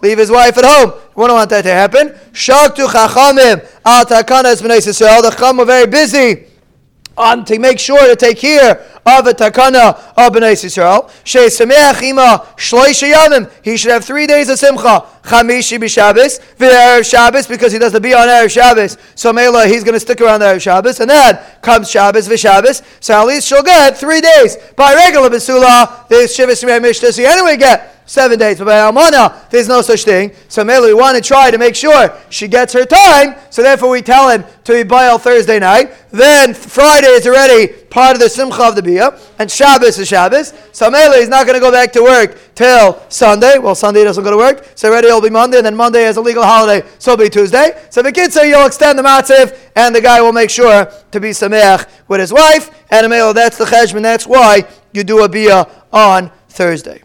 leave 0.00 0.18
his 0.18 0.30
wife 0.30 0.56
at 0.56 0.64
home. 0.64 0.92
We 1.16 1.26
don't 1.26 1.34
want 1.34 1.50
that 1.50 1.62
to 1.62 1.70
happen. 1.72 2.10
Chachamim 2.32 3.60
The 3.84 5.30
chacham 5.30 5.56
were 5.56 5.64
very 5.64 5.86
busy 5.86 6.49
on 7.16 7.44
to 7.44 7.58
make 7.58 7.78
sure 7.78 8.06
to 8.06 8.16
take 8.16 8.38
care 8.38 8.80
of 9.06 9.26
a 9.26 9.32
takana 9.32 9.96
of 10.16 10.32
Bnei 10.32 10.52
Yisrael. 10.52 11.10
She'esameach 11.24 12.02
ima 12.02 12.46
shloisha 12.56 13.12
yamim. 13.12 13.50
He 13.62 13.76
should 13.76 13.90
have 13.90 14.04
three 14.04 14.26
days 14.26 14.48
of 14.48 14.58
simcha. 14.58 15.04
Chamishi 15.22 15.78
b'Shabbos, 15.78 16.40
v'erev 16.56 17.08
Shabbos, 17.08 17.46
because 17.46 17.72
he 17.72 17.78
does 17.78 17.92
the 17.92 18.00
be 18.00 18.14
on 18.14 18.26
erev 18.26 18.50
Shabbos. 18.50 18.96
So 19.14 19.32
Mela, 19.32 19.66
he's 19.66 19.84
going 19.84 19.94
to 19.94 20.00
stick 20.00 20.20
around 20.20 20.40
erev 20.40 20.60
Shabbos, 20.60 21.00
and 21.00 21.10
then 21.10 21.38
comes 21.62 21.90
Shabbos 21.90 22.28
v'Shabbos. 22.28 22.82
So 23.00 23.20
at 23.20 23.26
least 23.26 23.46
she'll 23.46 23.62
get 23.62 23.98
three 23.98 24.20
days. 24.20 24.56
By 24.76 24.94
regular 24.94 25.28
besula, 25.28 26.08
there's 26.08 26.36
shivas 26.36 26.64
mishnah. 26.82 27.12
So 27.12 27.22
you 27.22 27.28
anyway 27.28 27.56
get 27.56 27.99
seven 28.10 28.40
days. 28.40 28.58
But 28.58 28.64
by 28.64 28.72
Almana, 28.72 29.48
there's 29.50 29.68
no 29.68 29.82
such 29.82 30.04
thing. 30.04 30.32
So 30.48 30.64
Mela, 30.64 30.88
we 30.88 30.94
want 30.94 31.16
to 31.16 31.22
try 31.22 31.50
to 31.50 31.58
make 31.58 31.76
sure 31.76 32.12
she 32.28 32.48
gets 32.48 32.72
her 32.72 32.84
time. 32.84 33.36
So 33.50 33.62
therefore, 33.62 33.90
we 33.90 34.02
tell 34.02 34.28
him 34.28 34.44
to 34.64 34.72
be 34.72 34.82
Baal 34.82 35.16
Thursday 35.16 35.60
night. 35.60 35.94
Then 36.10 36.52
Friday 36.52 37.06
is 37.06 37.26
already 37.26 37.68
part 37.68 38.16
of 38.16 38.20
the 38.20 38.28
Simcha 38.28 38.64
of 38.64 38.74
the 38.74 38.82
Bia, 38.82 39.16
and 39.38 39.48
Shabbos 39.48 39.96
is 39.98 40.08
Shabbos. 40.08 40.52
So 40.72 40.90
Mela 40.90 41.16
is 41.18 41.28
not 41.28 41.46
going 41.46 41.54
to 41.54 41.60
go 41.60 41.70
back 41.70 41.92
to 41.92 42.02
work 42.02 42.36
till 42.56 43.00
Sunday. 43.08 43.58
Well, 43.58 43.76
Sunday 43.76 44.02
doesn't 44.02 44.24
go 44.24 44.32
to 44.32 44.36
work, 44.36 44.66
so 44.74 44.88
already 44.88 45.06
it'll 45.06 45.20
be 45.20 45.30
Monday, 45.30 45.58
and 45.58 45.66
then 45.66 45.76
Monday 45.76 46.04
is 46.04 46.16
a 46.16 46.20
legal 46.20 46.42
holiday, 46.42 46.86
so 46.98 47.12
it'll 47.12 47.24
be 47.24 47.30
Tuesday. 47.30 47.80
So 47.90 48.02
the 48.02 48.10
kids 48.10 48.34
say 48.34 48.48
you'll 48.48 48.66
extend 48.66 48.98
the 48.98 49.04
matziv, 49.04 49.56
and 49.76 49.94
the 49.94 50.00
guy 50.00 50.20
will 50.20 50.32
make 50.32 50.50
sure 50.50 50.92
to 51.12 51.20
be 51.20 51.30
Sameach 51.30 51.88
with 52.08 52.18
his 52.18 52.32
wife, 52.32 52.70
and 52.90 53.08
Mela, 53.08 53.32
that's 53.32 53.56
the 53.56 53.66
cheshbon, 53.66 54.02
that's 54.02 54.26
why 54.26 54.64
you 54.92 55.04
do 55.04 55.22
a 55.22 55.28
Bia 55.28 55.68
on 55.92 56.32
Thursday 56.48 57.02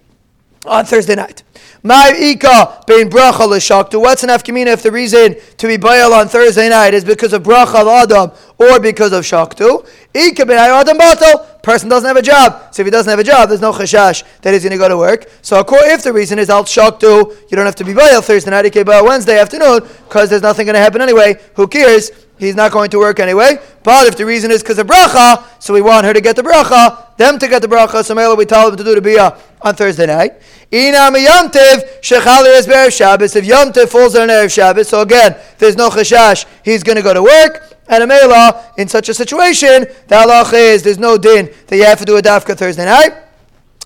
on 0.67 0.85
Thursday 0.85 1.15
night. 1.15 1.44
My 1.83 2.13
ika 2.17 2.83
bein 2.87 3.09
bracha 3.09 3.47
l'shaktu. 3.47 4.01
What's 4.01 4.23
an 4.23 4.29
afkamina 4.29 4.67
if 4.67 4.83
the 4.83 4.91
reason 4.91 5.35
to 5.57 5.67
be 5.67 5.77
bayal 5.77 6.13
on 6.13 6.27
Thursday 6.27 6.69
night 6.69 6.93
is 6.93 7.05
because 7.05 7.33
of 7.33 7.43
bracha 7.43 8.03
adam 8.03 8.31
or 8.57 8.79
because 8.79 9.13
of 9.13 9.23
shaktu? 9.23 9.87
Ika 10.13 10.45
bein 10.45 10.57
adam 10.57 10.97
batal. 10.97 11.61
Person 11.61 11.89
doesn't 11.89 12.07
have 12.07 12.17
a 12.17 12.21
job, 12.21 12.73
so 12.75 12.81
if 12.83 12.85
he 12.85 12.91
doesn't 12.91 13.09
have 13.09 13.17
a 13.17 13.23
job, 13.23 13.49
there's 13.49 13.61
no 13.61 13.71
chashash 13.71 14.23
that 14.41 14.53
he's 14.53 14.61
going 14.61 14.71
to 14.71 14.77
go 14.77 14.87
to 14.87 14.97
work. 14.97 15.25
So 15.41 15.63
if 15.67 16.03
the 16.03 16.13
reason 16.13 16.37
is 16.37 16.49
al 16.49 16.63
shaktu, 16.63 17.49
you 17.49 17.57
don't 17.57 17.65
have 17.65 17.75
to 17.75 17.83
be 17.83 17.93
bayal 17.93 18.23
Thursday 18.23 18.51
night. 18.51 18.71
Can 18.71 18.85
bayal 18.85 19.05
Wednesday 19.05 19.39
afternoon 19.39 19.81
because 20.07 20.29
there's 20.29 20.43
nothing 20.43 20.65
going 20.65 20.75
to 20.75 20.79
happen 20.79 21.01
anyway. 21.01 21.39
Who 21.55 21.67
cares? 21.67 22.11
He's 22.37 22.55
not 22.55 22.71
going 22.71 22.89
to 22.89 22.99
work 22.99 23.19
anyway. 23.19 23.59
But 23.83 24.07
if 24.07 24.17
the 24.17 24.25
reason 24.25 24.51
is 24.51 24.61
because 24.61 24.77
of 24.77 24.87
bracha, 24.87 25.43
so 25.61 25.73
we 25.73 25.81
want 25.81 26.05
her 26.05 26.13
to 26.13 26.19
get 26.21 26.35
the 26.35 26.41
bracha, 26.41 27.15
them 27.17 27.39
to 27.39 27.47
get 27.47 27.61
the 27.61 27.67
bracha, 27.67 28.03
so 28.03 28.13
Mela, 28.13 28.35
we 28.35 28.45
tell 28.45 28.69
them 28.69 28.77
to 28.77 28.83
do 28.83 28.99
the 28.99 29.09
biyah 29.09 29.39
on 29.61 29.75
Thursday 29.75 30.05
night. 30.05 30.33
Ina 30.73 31.11
miyamtiv 31.55 32.01
shechali 32.01 32.57
is 32.57 32.67
be'er 32.67 32.91
Shabbos. 32.91 33.35
If 33.35 33.45
yamtiv 33.45 33.89
falls 33.89 34.15
on 34.15 34.29
erev 34.29 34.53
Shabbos, 34.53 34.89
so 34.89 35.01
again, 35.01 35.35
there's 35.57 35.75
no 35.75 35.89
chashash, 35.89 36.45
he's 36.63 36.83
going 36.83 36.97
to 36.97 37.01
go 37.01 37.13
to 37.13 37.23
work. 37.23 37.73
And 37.87 38.03
a 38.03 38.07
Mela, 38.07 38.73
in 38.77 38.87
such 38.87 39.09
a 39.09 39.13
situation, 39.13 39.85
the 40.07 40.15
halach 40.15 40.53
is 40.53 40.81
there's 40.81 40.97
no 40.97 41.17
din 41.17 41.51
that 41.67 41.75
you 41.75 41.85
have 41.85 41.99
to 41.99 42.05
do 42.05 42.17
a 42.17 42.21
dafka 42.21 42.57
Thursday 42.57 42.85
night. 42.85 43.11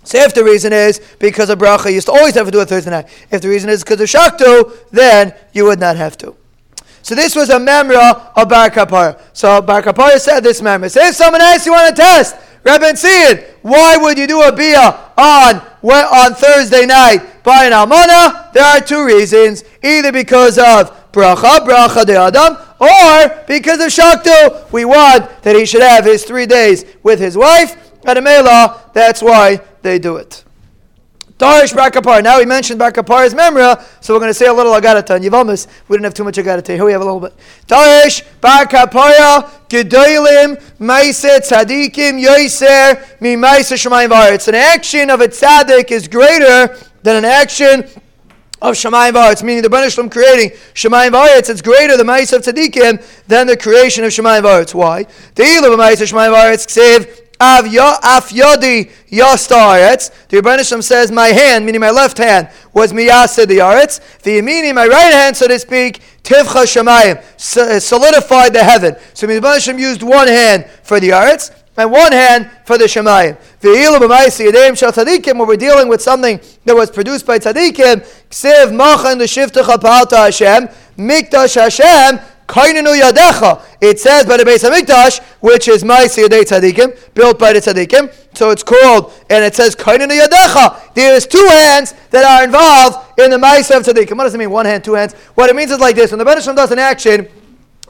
So 0.04 0.18
if 0.20 0.34
the 0.34 0.44
reason 0.44 0.72
is 0.72 1.02
because 1.20 1.50
of 1.50 1.60
bracha, 1.60 1.88
you 1.88 1.96
used 1.96 2.08
to 2.08 2.14
always 2.14 2.34
have 2.36 2.46
to 2.46 2.52
do 2.52 2.62
it 2.62 2.70
Thursday 2.70 2.92
night. 2.92 3.08
If 3.30 3.42
the 3.42 3.50
reason 3.50 3.70
is 3.70 3.84
because 3.84 4.00
of 4.00 4.08
shakto, 4.08 4.90
then 4.92 5.34
you 5.52 5.66
would 5.66 5.80
not 5.80 5.98
have 5.98 6.18
to. 6.20 6.36
So 7.02 7.16
this 7.16 7.36
was 7.36 7.50
a 7.50 7.58
memra 7.58 8.32
of 8.36 8.48
Bar 8.48 8.70
Kapara. 8.70 9.20
So 9.34 9.62
Bar 9.62 9.82
Kapara 9.82 10.18
said 10.18 10.42
this 10.42 10.62
memra. 10.62 10.90
So 10.90 11.02
if 11.02 11.16
someone 11.16 11.42
asks 11.42 11.66
you 11.66 11.74
want 11.74 11.94
to 11.94 12.02
test, 12.02 12.38
Rebbe 12.63 12.94
Tzid, 12.94 13.46
why 13.62 13.98
would 13.98 14.18
you 14.18 14.28
do 14.28 14.42
a 14.42 14.51
bia 14.51 15.12
on 15.18 15.62
on 15.82 16.34
Thursday 16.34 16.86
night 16.86 17.44
by 17.44 17.66
an 17.66 17.72
almana? 17.72 18.51
There 18.54 18.63
are 18.63 18.82
two 18.82 19.06
reasons. 19.06 19.63
Either 19.82 20.12
because 20.12 20.58
of 20.58 21.12
bracha, 21.12 21.60
bracha 21.60 22.06
de 22.06 22.18
adam, 22.18 22.58
or 22.80 23.44
because 23.48 23.80
of 23.80 23.88
shaktu. 23.88 24.72
We 24.72 24.86
want 24.86 25.42
that 25.44 25.56
he 25.56 25.66
should 25.66 25.82
have 25.82 26.06
his 26.06 26.24
three 26.24 26.46
days 26.46 26.86
with 27.04 27.20
his 27.20 27.38
wife. 27.38 27.75
At 28.06 28.18
a 28.18 28.22
mela, 28.22 28.92
that's 28.94 29.22
why 29.22 29.62
they 29.82 30.00
do 30.00 30.18
it. 30.18 30.44
Darish 31.39 32.03
Bar. 32.03 32.22
Now 32.22 32.38
we 32.38 32.46
mentioned 32.46 32.79
Bar 32.79 32.91
Kapar's 32.91 33.34
memra, 33.34 33.81
so 34.01 34.13
we're 34.13 34.19
going 34.19 34.29
to 34.29 34.34
say 34.34 34.48
a 34.48 34.53
little 34.53 34.74
Agarata. 34.74 35.15
And 35.15 35.24
Yivamis, 35.24 35.67
we 35.88 35.96
didn't 35.96 36.03
have 36.03 36.13
too 36.13 36.25
much 36.25 36.36
Agarata. 36.36 36.75
Here 36.75 36.84
we 36.84 36.91
have 36.91 37.00
a 37.00 37.05
little 37.05 37.22
bit. 37.22 37.34
Darish 37.65 38.24
Bar 38.41 38.65
Kapara, 38.65 39.50
Gedoilim, 39.69 40.62
Maise 40.79 41.24
Tzadikim, 41.24 42.22
Yoiser, 42.22 43.22
Mi 43.22 43.38
Maise 43.38 43.72
Shemayim 43.72 44.34
It's 44.34 44.50
an 44.50 44.55
action 44.55 45.10
of 45.10 45.22
a 45.22 45.29
tzaddik 45.29 45.91
is 45.91 46.10
greater 46.10 46.77
than 47.03 47.15
an 47.15 47.25
action 47.25 47.86
of 48.62 48.75
Shemayim 48.75 49.13
Varetz, 49.13 49.41
meaning 49.41 49.63
the 49.63 49.69
Banishlam 49.69 50.12
creating 50.12 50.50
Shemayim 50.74 51.12
Varetz, 51.12 51.50
it's 51.50 51.62
greater 51.62 51.96
the 51.96 52.03
Maisa 52.03 52.34
of 52.34 52.41
Tzadikim 52.41 53.01
than 53.27 53.48
the 53.48 53.55
creation 53.55 54.03
of 54.03 54.12
Shemayim 54.12 54.43
Varetz. 54.43 54.74
Why? 54.74 55.03
The 55.36 55.43
Ilah 55.43 55.74
of 55.74 55.79
Maisa 55.79 56.05
Shemayim 56.05 56.34
Varetz, 56.36 56.69
save 56.69 57.28
Av 57.41 57.65
af 58.03 58.31
yodi 58.31 58.91
yastaretz. 59.10 60.12
The 60.27 60.41
Rebbeinu 60.41 60.84
says, 60.84 61.10
my 61.10 61.29
hand, 61.29 61.65
meaning 61.65 61.79
my 61.79 61.89
left 61.89 62.17
hand, 62.17 62.50
was 62.74 62.91
miyasa 62.91 63.48
the 63.48 63.60
aretz. 63.60 64.01
The 64.24 64.41
meaning 64.41 64.75
my 64.75 64.86
right 64.86 65.13
hand, 65.13 65.38
so 65.38 65.48
to 65.48 65.58
speak, 65.58 66.01
tivcha 66.24 66.65
shemayim, 66.65 67.17
uh, 67.17 67.79
solidified 67.79 68.53
the 68.53 68.63
heaven. 68.63 68.96
So 69.13 69.25
the 69.25 69.39
Rebbeinu 69.39 69.79
used 69.79 70.03
one 70.03 70.27
hand 70.27 70.65
for 70.84 71.00
the 71.00 71.10
aretz 71.10 71.51
and 71.77 71.89
one 71.89 72.12
hand 72.12 72.51
for 72.65 72.77
the 72.77 72.86
shemayim. 72.86 73.38
Ve'ilu 73.62 74.00
b'maisi 74.00 74.51
yedem 74.51 74.77
shel 74.77 74.91
tzadikim, 74.91 75.38
where 75.38 75.48
we're 75.48 75.55
dealing 75.55 75.88
with 75.88 76.01
something 76.01 76.41
that 76.65 76.75
was 76.75 76.91
produced 76.91 77.25
by 77.25 77.39
tzadikim, 77.39 78.05
ksiv 78.29 78.75
machan 78.75 79.17
l'shivtecha 79.17 79.77
pa'alta 79.77 80.25
Hashem, 80.25 80.67
mikdash 80.98 81.55
Hashem, 81.55 82.19
it 82.51 84.00
says 84.00 84.25
by 84.25 84.38
the 84.38 84.46
base 84.46 84.63
of 84.63 84.74
Mikdash, 84.74 85.22
which 85.39 85.68
is 85.68 85.84
Maisi 85.84 86.27
Yadei 86.27 86.44
Tzadikim, 86.44 87.13
built 87.13 87.38
by 87.38 87.53
the 87.53 87.60
Tzadikim. 87.60 88.13
So 88.36 88.50
it's 88.51 88.63
called, 88.63 89.13
and 89.29 89.44
it 89.44 89.56
says 89.56 89.75
Kaininu 89.75 90.20
Yadecha. 90.20 90.94
There's 90.94 91.27
two 91.27 91.46
hands 91.50 91.94
that 92.10 92.24
are 92.25 92.44
involved 92.44 93.20
in 93.20 93.32
the 93.32 93.38
Maisi 93.38 93.75
of 93.75 93.84
Tzadikim. 93.84 94.18
What 94.18 94.24
does 94.24 94.36
it 94.36 94.38
mean, 94.38 94.51
one 94.51 94.65
hand, 94.65 94.84
two 94.84 94.94
hands? 94.94 95.13
What 95.36 95.50
it 95.50 95.56
means 95.56 95.72
is 95.72 95.79
like 95.79 95.96
this. 95.96 96.12
When 96.12 96.20
the 96.20 96.25
Benisham 96.25 96.56
does 96.56 96.72
an 96.72 96.79
action, 96.79 97.27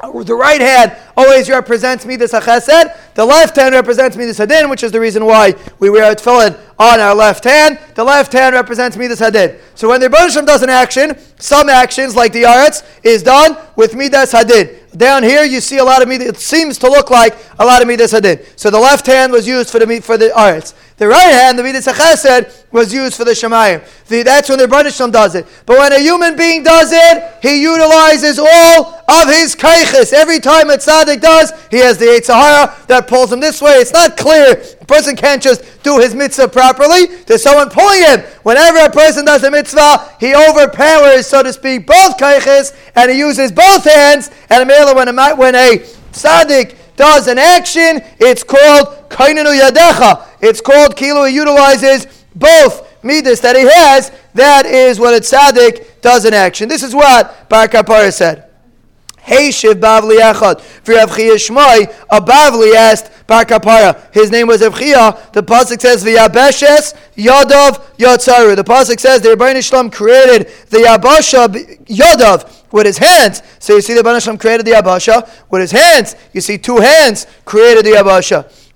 the 0.02 0.36
right 0.36 0.62
hand 0.62 0.96
always 1.18 1.50
represents 1.50 2.06
me 2.06 2.16
the 2.16 2.26
chesed. 2.26 3.14
The 3.16 3.26
left 3.26 3.58
hand 3.58 3.76
represents 3.76 4.16
me 4.16 4.26
the 4.26 4.34
sadin, 4.34 4.70
which 4.70 4.84
is 4.84 4.92
the 4.92 5.00
reason 5.00 5.26
why 5.26 5.56
we 5.80 5.90
wear 5.90 6.10
a 6.12 6.16
tefillin 6.16 6.58
on 6.78 7.00
our 7.02 7.14
left 7.14 7.44
hand. 7.44 7.78
The 7.96 8.04
left 8.04 8.32
hand 8.32 8.56
represents 8.56 8.96
me 8.96 9.08
the 9.08 9.18
sadin. 9.18 9.58
So 9.76 9.90
when 9.90 10.00
the 10.00 10.10
Rebbe 10.10 10.46
does 10.46 10.64
an 10.64 10.70
action, 10.70 11.18
some 11.38 11.68
actions 11.68 12.16
like 12.16 12.32
the 12.32 12.44
aretz 12.44 12.86
is 13.04 13.24
done 13.24 13.58
with 13.76 13.94
midas 13.94 14.32
hadid. 14.32 14.98
Down 14.98 15.22
here 15.22 15.44
you 15.44 15.60
see 15.60 15.78
a 15.78 15.84
lot 15.84 16.02
of 16.02 16.08
midas. 16.08 16.28
It 16.28 16.38
seems 16.38 16.78
to 16.80 16.88
look 16.88 17.10
like 17.10 17.36
a 17.60 17.66
lot 17.66 17.82
of 17.82 17.88
midas 17.88 18.14
hadid. 18.14 18.58
So 18.58 18.70
the 18.70 18.80
left 18.80 19.06
hand 19.06 19.34
was 19.34 19.48
used 19.48 19.70
for 19.70 19.80
the 19.80 20.00
for 20.00 20.18
the 20.18 20.30
aretz. 20.30 20.74
The 21.00 21.08
right 21.08 21.32
hand, 21.32 21.58
the 21.58 21.64
Midas 21.64 21.88
HaChesed, 21.88 22.66
was 22.74 22.94
used 22.94 23.16
for 23.16 23.24
the 23.24 23.32
Shemayim. 23.32 23.82
The, 24.10 24.22
that's 24.22 24.50
when 24.50 24.60
the 24.60 24.92
Shalom 24.92 25.12
does 25.12 25.34
it. 25.34 25.48
But 25.66 25.78
when 25.78 25.94
a 25.94 26.00
human 26.00 26.36
being 26.36 26.62
does 26.62 26.92
it, 26.92 27.38
he 27.42 27.62
utilizes 27.62 28.38
all 28.38 29.02
of 29.08 29.28
his 29.30 29.56
kaiches. 29.56 30.12
Every 30.12 30.42
time 30.42 30.70
a 30.70 30.74
tzaddik 30.74 31.22
does, 31.22 31.54
he 31.72 31.78
has 31.78 31.98
the 31.98 32.06
Eitzahara 32.06 32.86
that 32.88 33.08
pulls 33.08 33.32
him 33.32 33.40
this 33.40 33.62
way. 33.62 33.76
It's 33.76 33.94
not 33.94 34.18
clear. 34.18 34.62
A 34.82 34.86
person 34.86 35.16
can't 35.16 35.42
just 35.42 35.64
do 35.84 36.00
his 36.00 36.14
mitzvah 36.14 36.50
properly. 36.50 37.06
There's 37.06 37.44
someone 37.44 37.70
pulling 37.70 38.04
him. 38.04 38.20
Whenever 38.44 38.80
a 38.80 38.92
person 38.92 39.24
does 39.24 39.44
a 39.46 39.52
mitzvah, 39.52 40.18
he 40.20 40.36
overpowers, 40.36 41.28
so 41.28 41.42
to 41.42 41.54
speak, 41.54 41.88
both 41.88 42.18
kaiches, 42.18 42.76
and 42.96 43.10
he 43.10 43.20
uses 43.20 43.54
both 43.54 43.86
hands. 43.86 44.32
And 44.50 44.68
when 44.68 45.08
a, 45.08 45.36
when 45.36 45.56
a 45.56 45.78
tzaddik 46.12 46.76
does 47.00 47.28
an 47.28 47.38
action, 47.38 48.02
it's 48.20 48.44
called 48.44 49.10
kainanu 49.10 49.58
yadecha. 49.58 50.28
It's 50.42 50.60
called 50.60 50.98
kilo. 50.98 51.24
He 51.24 51.36
utilizes 51.36 52.08
both 52.36 52.86
midas 53.02 53.40
that 53.40 53.56
he 53.56 53.64
has. 53.64 54.12
That 54.34 54.66
is 54.66 55.00
what 55.00 55.14
a 55.14 55.22
tzaddik 55.22 56.02
does 56.02 56.26
an 56.26 56.34
action. 56.34 56.68
This 56.68 56.84
is 56.84 56.94
what 56.94 57.48
Bar 57.48 57.70
Kapara 57.70 58.12
said. 58.12 58.50
Hey 59.22 59.50
Shiv 59.52 59.78
Bavli 59.78 60.20
Echad. 60.20 60.60
For 60.60 60.96
Rav 60.96 61.16
Chia 61.16 61.36
Shmai, 61.36 61.90
a 62.12 62.20
Bavli 62.20 62.76
asked 62.76 63.26
Bar 63.28 63.46
Kapara. 63.46 64.14
His 64.14 64.30
name 64.30 64.48
was 64.48 64.62
Rav 64.62 64.78
The 65.32 65.42
pasuk 65.42 65.80
says 65.80 66.04
V'yabeshes 66.04 66.96
Yadav 67.16 67.96
Yatzaru. 67.96 68.58
The 68.58 68.64
pasuk 68.66 69.00
says 69.00 69.22
the 69.22 69.30
Rebbeinu 69.30 69.64
Shalom 69.66 69.90
created 69.90 70.48
the 70.70 70.80
Yabasha 70.80 71.48
Yadav 71.86 72.59
with 72.72 72.86
his 72.86 72.98
hands. 72.98 73.42
So 73.60 73.76
you 73.76 73.82
see 73.82 73.94
the 73.94 74.02
Rebbeinu 74.02 74.40
created 74.40 74.66
the 74.66 74.72
Abasha. 74.72 75.28
with 75.50 75.62
his 75.62 75.72
hands. 75.72 76.16
You 76.34 76.42
see 76.42 76.58
two 76.58 76.78
hands 76.78 77.28
created 77.46 77.86
the 77.86 77.92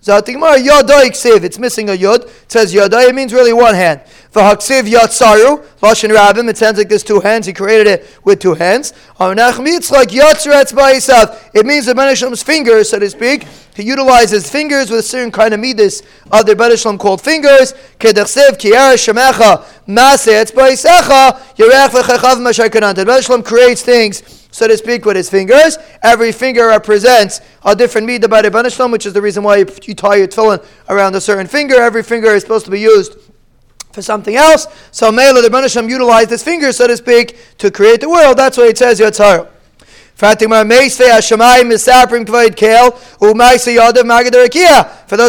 Zatigmar 0.03 0.57
Yodai 0.57 1.11
Ksiv. 1.11 1.45
It's 1.45 1.57
missing 1.57 1.89
a 1.89 1.93
Yod. 1.93 2.25
It 2.25 2.51
says 2.51 2.73
Yodai. 2.73 3.07
It 3.07 3.15
means 3.15 3.31
really 3.31 3.53
one 3.53 3.73
hand. 3.73 4.01
V'haksiv 4.33 4.83
Yatsaru. 4.83 5.63
Lashon 5.79 6.13
Rabbim. 6.13 6.49
It 6.49 6.57
sounds 6.57 6.77
like 6.77 6.89
there's 6.89 7.03
two 7.03 7.21
hands. 7.21 7.45
He 7.45 7.53
created 7.53 7.87
it 7.87 8.19
with 8.25 8.39
two 8.39 8.53
hands. 8.53 8.91
It's 8.91 9.91
like 9.91 10.09
Yatzaretz 10.09 10.73
Ba'isav. 10.73 11.49
It 11.53 11.65
means 11.65 11.85
the 11.85 11.93
Benishlam's 11.93 12.43
fingers, 12.43 12.89
so 12.89 12.99
to 12.99 13.09
speak. 13.09 13.47
He 13.75 13.83
utilizes 13.83 14.49
fingers 14.49 14.91
with 14.91 14.99
a 14.99 15.03
certain 15.03 15.31
kind 15.31 15.53
of 15.53 15.61
midas 15.61 16.03
of 16.31 16.45
the 16.45 16.53
Benishlam 16.53 16.99
called 16.99 17.21
fingers. 17.21 17.73
Kedachsiv 17.97 18.57
Kiara 18.57 18.95
Shemecha 18.95 19.63
Masetz 19.87 20.51
Ba'isecha 20.51 21.39
Yerech 21.55 21.91
V'chechav 21.91 22.41
Mashakanant. 22.41 22.95
The 22.95 23.05
Benishlam 23.05 23.45
creates 23.45 23.81
things 23.81 24.42
so 24.53 24.67
to 24.67 24.77
speak, 24.77 25.03
with 25.03 25.15
his 25.15 25.29
fingers. 25.31 25.79
Every 26.03 26.31
finger 26.31 26.67
represents 26.67 27.41
a 27.65 27.75
different 27.75 28.07
midah 28.07 28.29
by 28.29 28.43
the 28.43 28.89
which 28.91 29.07
is 29.07 29.13
the 29.13 29.21
reason 29.21 29.43
why 29.43 29.57
you 29.57 29.65
tie 29.65 30.17
your 30.17 30.27
tefillin 30.27 30.63
around 30.87 31.15
a 31.15 31.21
certain 31.21 31.47
finger. 31.47 31.81
Every 31.81 32.03
finger 32.03 32.27
is 32.27 32.43
supposed 32.43 32.65
to 32.65 32.71
be 32.71 32.79
used 32.79 33.17
for 33.91 34.03
something 34.03 34.35
else. 34.35 34.67
So 34.91 35.11
Mela, 35.11 35.41
the 35.41 35.49
Banishlam 35.49 35.89
utilized 35.89 36.29
his 36.29 36.43
fingers, 36.43 36.77
so 36.77 36.85
to 36.85 36.95
speak, 36.95 37.35
to 37.57 37.71
create 37.71 38.01
the 38.01 38.09
world. 38.09 38.37
That's 38.37 38.57
why 38.57 38.67
it 38.67 38.77
says 38.77 38.99
Yatzar. 38.99 39.49
For 40.15 40.35
those 40.35 40.53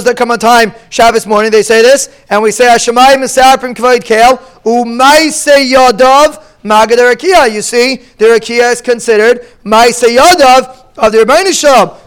that 0.05 0.15
come 0.17 0.31
on 0.31 0.39
time 0.39 0.75
Shabbos 0.91 1.27
morning, 1.27 1.51
they 1.51 1.63
say 1.63 1.81
this, 1.81 2.15
and 2.29 2.43
we 2.43 2.51
say 2.51 2.67
Hashemayim 2.67 3.17
Misaprim 3.17 3.75
Kvoid 3.75 4.05
Kale, 4.05 4.37
Umaise 4.67 5.73
Yadav 5.73 6.43
Magad 6.65 6.97
Rakia. 6.97 7.53
You 7.53 7.63
see, 7.63 7.97
the 8.19 8.25
Rakia 8.25 8.73
is 8.73 8.81
considered 8.81 9.47
Maisa 9.65 10.09
Yadav 10.17 10.85
of 10.97 11.13
the 11.13 11.19
Rebbeinu. 11.19 11.53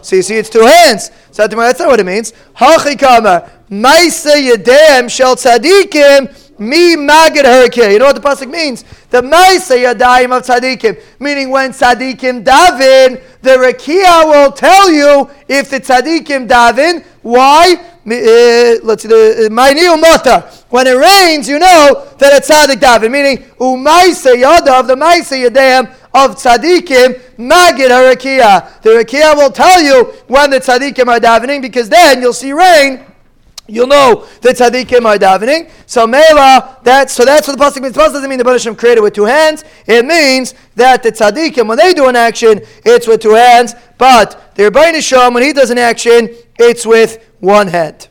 So 0.04 0.16
you 0.16 0.22
see, 0.22 0.36
it's 0.36 0.50
two 0.50 0.66
hands. 0.66 1.10
So 1.30 1.46
that's 1.46 1.78
not 1.78 1.88
what 1.88 2.00
it 2.00 2.06
means. 2.06 2.32
Hachikama 2.56 3.48
Maisa 3.70 4.34
Yadem 4.34 5.08
Shel 5.08 5.36
Tzadikim 5.36 6.58
Mi 6.58 6.96
Magad 6.96 7.44
Harakia. 7.44 7.92
You 7.92 8.00
know 8.00 8.06
what 8.06 8.16
the 8.16 8.20
pasuk 8.20 8.50
means? 8.50 8.82
The 9.10 9.22
Maisa 9.22 9.76
Yadayim 9.78 10.36
of 10.36 10.42
Tzadikim. 10.42 11.00
Meaning 11.20 11.50
when 11.50 11.70
Tzadikim 11.70 12.42
Davin, 12.42 13.22
the 13.42 13.50
Rakia 13.50 14.24
will 14.24 14.50
tell 14.50 14.90
you 14.90 15.30
if 15.46 15.70
the 15.70 15.80
Tzadikim 15.80 16.48
Davin. 16.48 17.04
Why? 17.22 17.74
Uh, 17.74 18.84
let's 18.84 19.02
see, 19.02 19.08
the 19.08 19.48
Mainiu 19.52 20.00
Mata. 20.00 20.50
When 20.70 20.86
it 20.86 20.92
rains, 20.92 21.48
you 21.48 21.58
know 21.58 22.06
that 22.18 22.32
it's 22.34 22.50
tzaddik 22.50 22.76
daven. 22.76 23.10
Meaning, 23.10 23.38
umaisa 23.58 24.36
yadav, 24.36 24.86
the 24.86 24.96
maisa 24.96 25.48
yadayim 25.48 25.90
of 26.12 26.36
tzaddikim, 26.36 27.18
magid 27.38 27.88
harakia. 27.88 28.82
The 28.82 28.90
rakia 28.90 29.34
will 29.34 29.50
tell 29.50 29.80
you 29.80 30.12
when 30.26 30.50
the 30.50 30.60
tzaddikim 30.60 31.06
are 31.08 31.20
davening 31.20 31.62
because 31.62 31.88
then 31.88 32.20
you'll 32.20 32.34
see 32.34 32.52
rain. 32.52 33.04
You'll 33.66 33.86
know 33.86 34.26
the 34.42 34.50
tzaddikim 34.50 35.06
are 35.06 35.16
davening. 35.16 35.70
So 35.86 36.06
mela, 36.06 36.78
that's 36.82 37.14
so 37.14 37.24
that's 37.24 37.48
what 37.48 37.58
the 37.58 37.64
pasuk 37.64 37.82
means. 37.82 37.94
The 37.94 38.00
pasuk 38.00 38.12
doesn't 38.12 38.28
mean 38.28 38.38
the 38.38 38.44
Banishim 38.44 38.76
created 38.76 39.00
with 39.00 39.14
two 39.14 39.24
hands. 39.24 39.64
It 39.86 40.04
means 40.04 40.54
that 40.74 41.02
the 41.02 41.12
tzaddikim, 41.12 41.66
when 41.66 41.78
they 41.78 41.94
do 41.94 42.08
an 42.08 42.16
action, 42.16 42.60
it's 42.84 43.06
with 43.06 43.22
two 43.22 43.34
hands. 43.34 43.74
But 43.96 44.54
the 44.54 44.64
Rebbeinu 44.64 45.32
when 45.32 45.42
he 45.42 45.54
does 45.54 45.70
an 45.70 45.78
action, 45.78 46.28
it's 46.58 46.84
with 46.84 47.24
one 47.40 47.68
hand. 47.68 48.08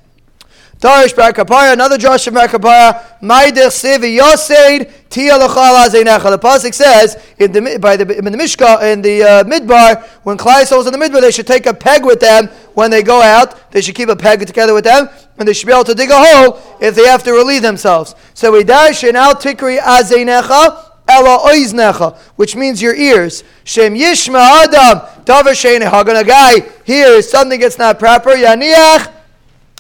Tarish 0.80 1.16
Bar 1.16 1.74
another 1.74 1.98
Josh 1.98 2.28
Bar 2.28 2.48
Kapara, 2.48 3.04
Maidich 3.20 3.74
Sivi 3.74 4.20
Yoseid, 4.20 5.10
Tia 5.10 5.34
Lachal 5.34 5.88
Azeinecha. 5.88 6.30
The 6.30 6.38
Pasuk 6.38 6.72
says, 6.72 7.18
in 7.40 7.52
the, 7.52 7.80
by 7.82 7.98
the, 7.98 8.16
in 8.16 8.26
the 8.26 8.38
Mishka, 8.38 8.92
in 8.92 9.02
the 9.02 9.24
uh, 9.24 9.44
Midbar, 9.44 10.06
when 10.24 10.38
Klai 10.38 10.70
was 10.76 10.86
in 10.86 10.94
the 10.94 11.00
Midbar, 11.00 11.22
they 11.22 11.32
should 11.32 11.48
take 11.48 11.66
a 11.66 11.74
peg 11.74 12.06
with 12.06 12.20
them 12.20 12.48
when 12.76 12.92
they 12.92 13.02
go 13.02 13.24
out. 13.24 13.72
They 13.72 13.82
should 13.82 13.96
keep 13.96 14.10
a 14.10 14.16
peg 14.16 14.46
together 14.46 14.76
with 14.76 14.84
them, 14.84 15.10
and 15.40 15.48
they 15.48 15.54
should 15.54 15.66
be 15.66 15.74
able 15.74 15.84
to 15.86 15.96
dig 15.96 16.12
a 16.12 16.16
hole 16.16 16.60
if 16.80 16.94
they 16.94 17.08
have 17.08 17.24
to 17.24 17.32
relieve 17.34 17.64
themselves. 17.64 18.14
So 18.36 18.52
we 18.52 18.64
dash 18.64 19.04
in 19.04 19.16
Al 19.16 19.34
Tikri 19.34 19.80
Azeinecha, 19.80 20.84
Ella 21.10 21.40
oiznecha, 21.40 22.18
which 22.36 22.56
means 22.56 22.82
your 22.82 22.94
ears. 22.94 23.44
Shem 23.64 23.96
yishma 23.96 24.66
adam, 24.66 25.08
davar 25.24 25.56
hagan. 25.56 26.18
A 26.18 26.24
guy 26.24 26.70
hears 26.84 27.32
something 27.32 27.60
that's 27.62 27.80
not 27.80 27.98
proper. 27.98 28.32
Yaniach 28.32 29.17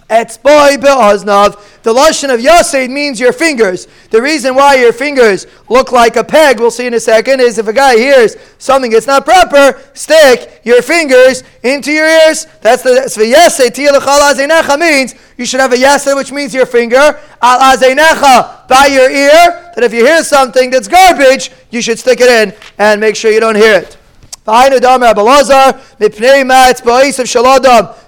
Etzboi 0.10 0.80
be'oznav. 0.80 1.62
The 1.84 1.93
lashon 1.93 2.34
of 2.34 2.39
Yaseid 2.39 2.89
means 2.89 3.20
your 3.20 3.34
fingers. 3.34 3.88
The 4.10 4.22
reason 4.22 4.56
why 4.56 4.76
your 4.76 4.93
fingers 4.93 5.48
look 5.70 5.91
like 5.91 6.15
a 6.15 6.24
peg, 6.24 6.60
we'll 6.60 6.72
see 6.72 6.88
in 6.88 6.93
a 6.93 7.00
second, 7.00 7.41
is 7.41 7.58
if 7.58 7.67
a 7.67 7.74
guy 7.74 7.98
hears 7.98 8.36
something 8.58 8.91
that's 8.91 9.08
not 9.08 9.26
proper, 9.26 9.82
stick 9.93 10.62
your 10.63 10.82
fingers 10.82 11.43
into 11.63 11.91
your 11.91 12.08
ears. 12.08 12.48
That's 12.62 12.84
the 12.84 13.34
Yaseid 13.36 13.72
tiyalachal 13.76 14.80
means 14.80 15.15
you 15.38 15.46
should 15.46 15.60
have 15.60 15.74
a 15.74 15.78
Yaseid, 15.78 16.15
which 16.15 16.32
means 16.32 16.54
your 16.54 16.65
finger, 16.65 17.20
al 17.41 17.76
azenecha, 17.76 18.67
by 18.67 18.88
your 18.88 19.10
ear, 19.10 19.72
that 19.76 19.84
if 19.84 19.93
you 19.93 20.06
hear 20.06 20.24
something 20.24 20.70
that's 20.70 20.88
garbage, 20.88 21.52
you 21.70 21.82
should 21.82 22.00
stick 22.00 22.20
it 22.22 22.30
in 22.30 22.54
and 22.78 23.00
make 23.02 23.15
sure 23.15 23.32
you 23.32 23.39
don't 23.39 23.56
hear 23.56 23.76
it. 23.76 23.98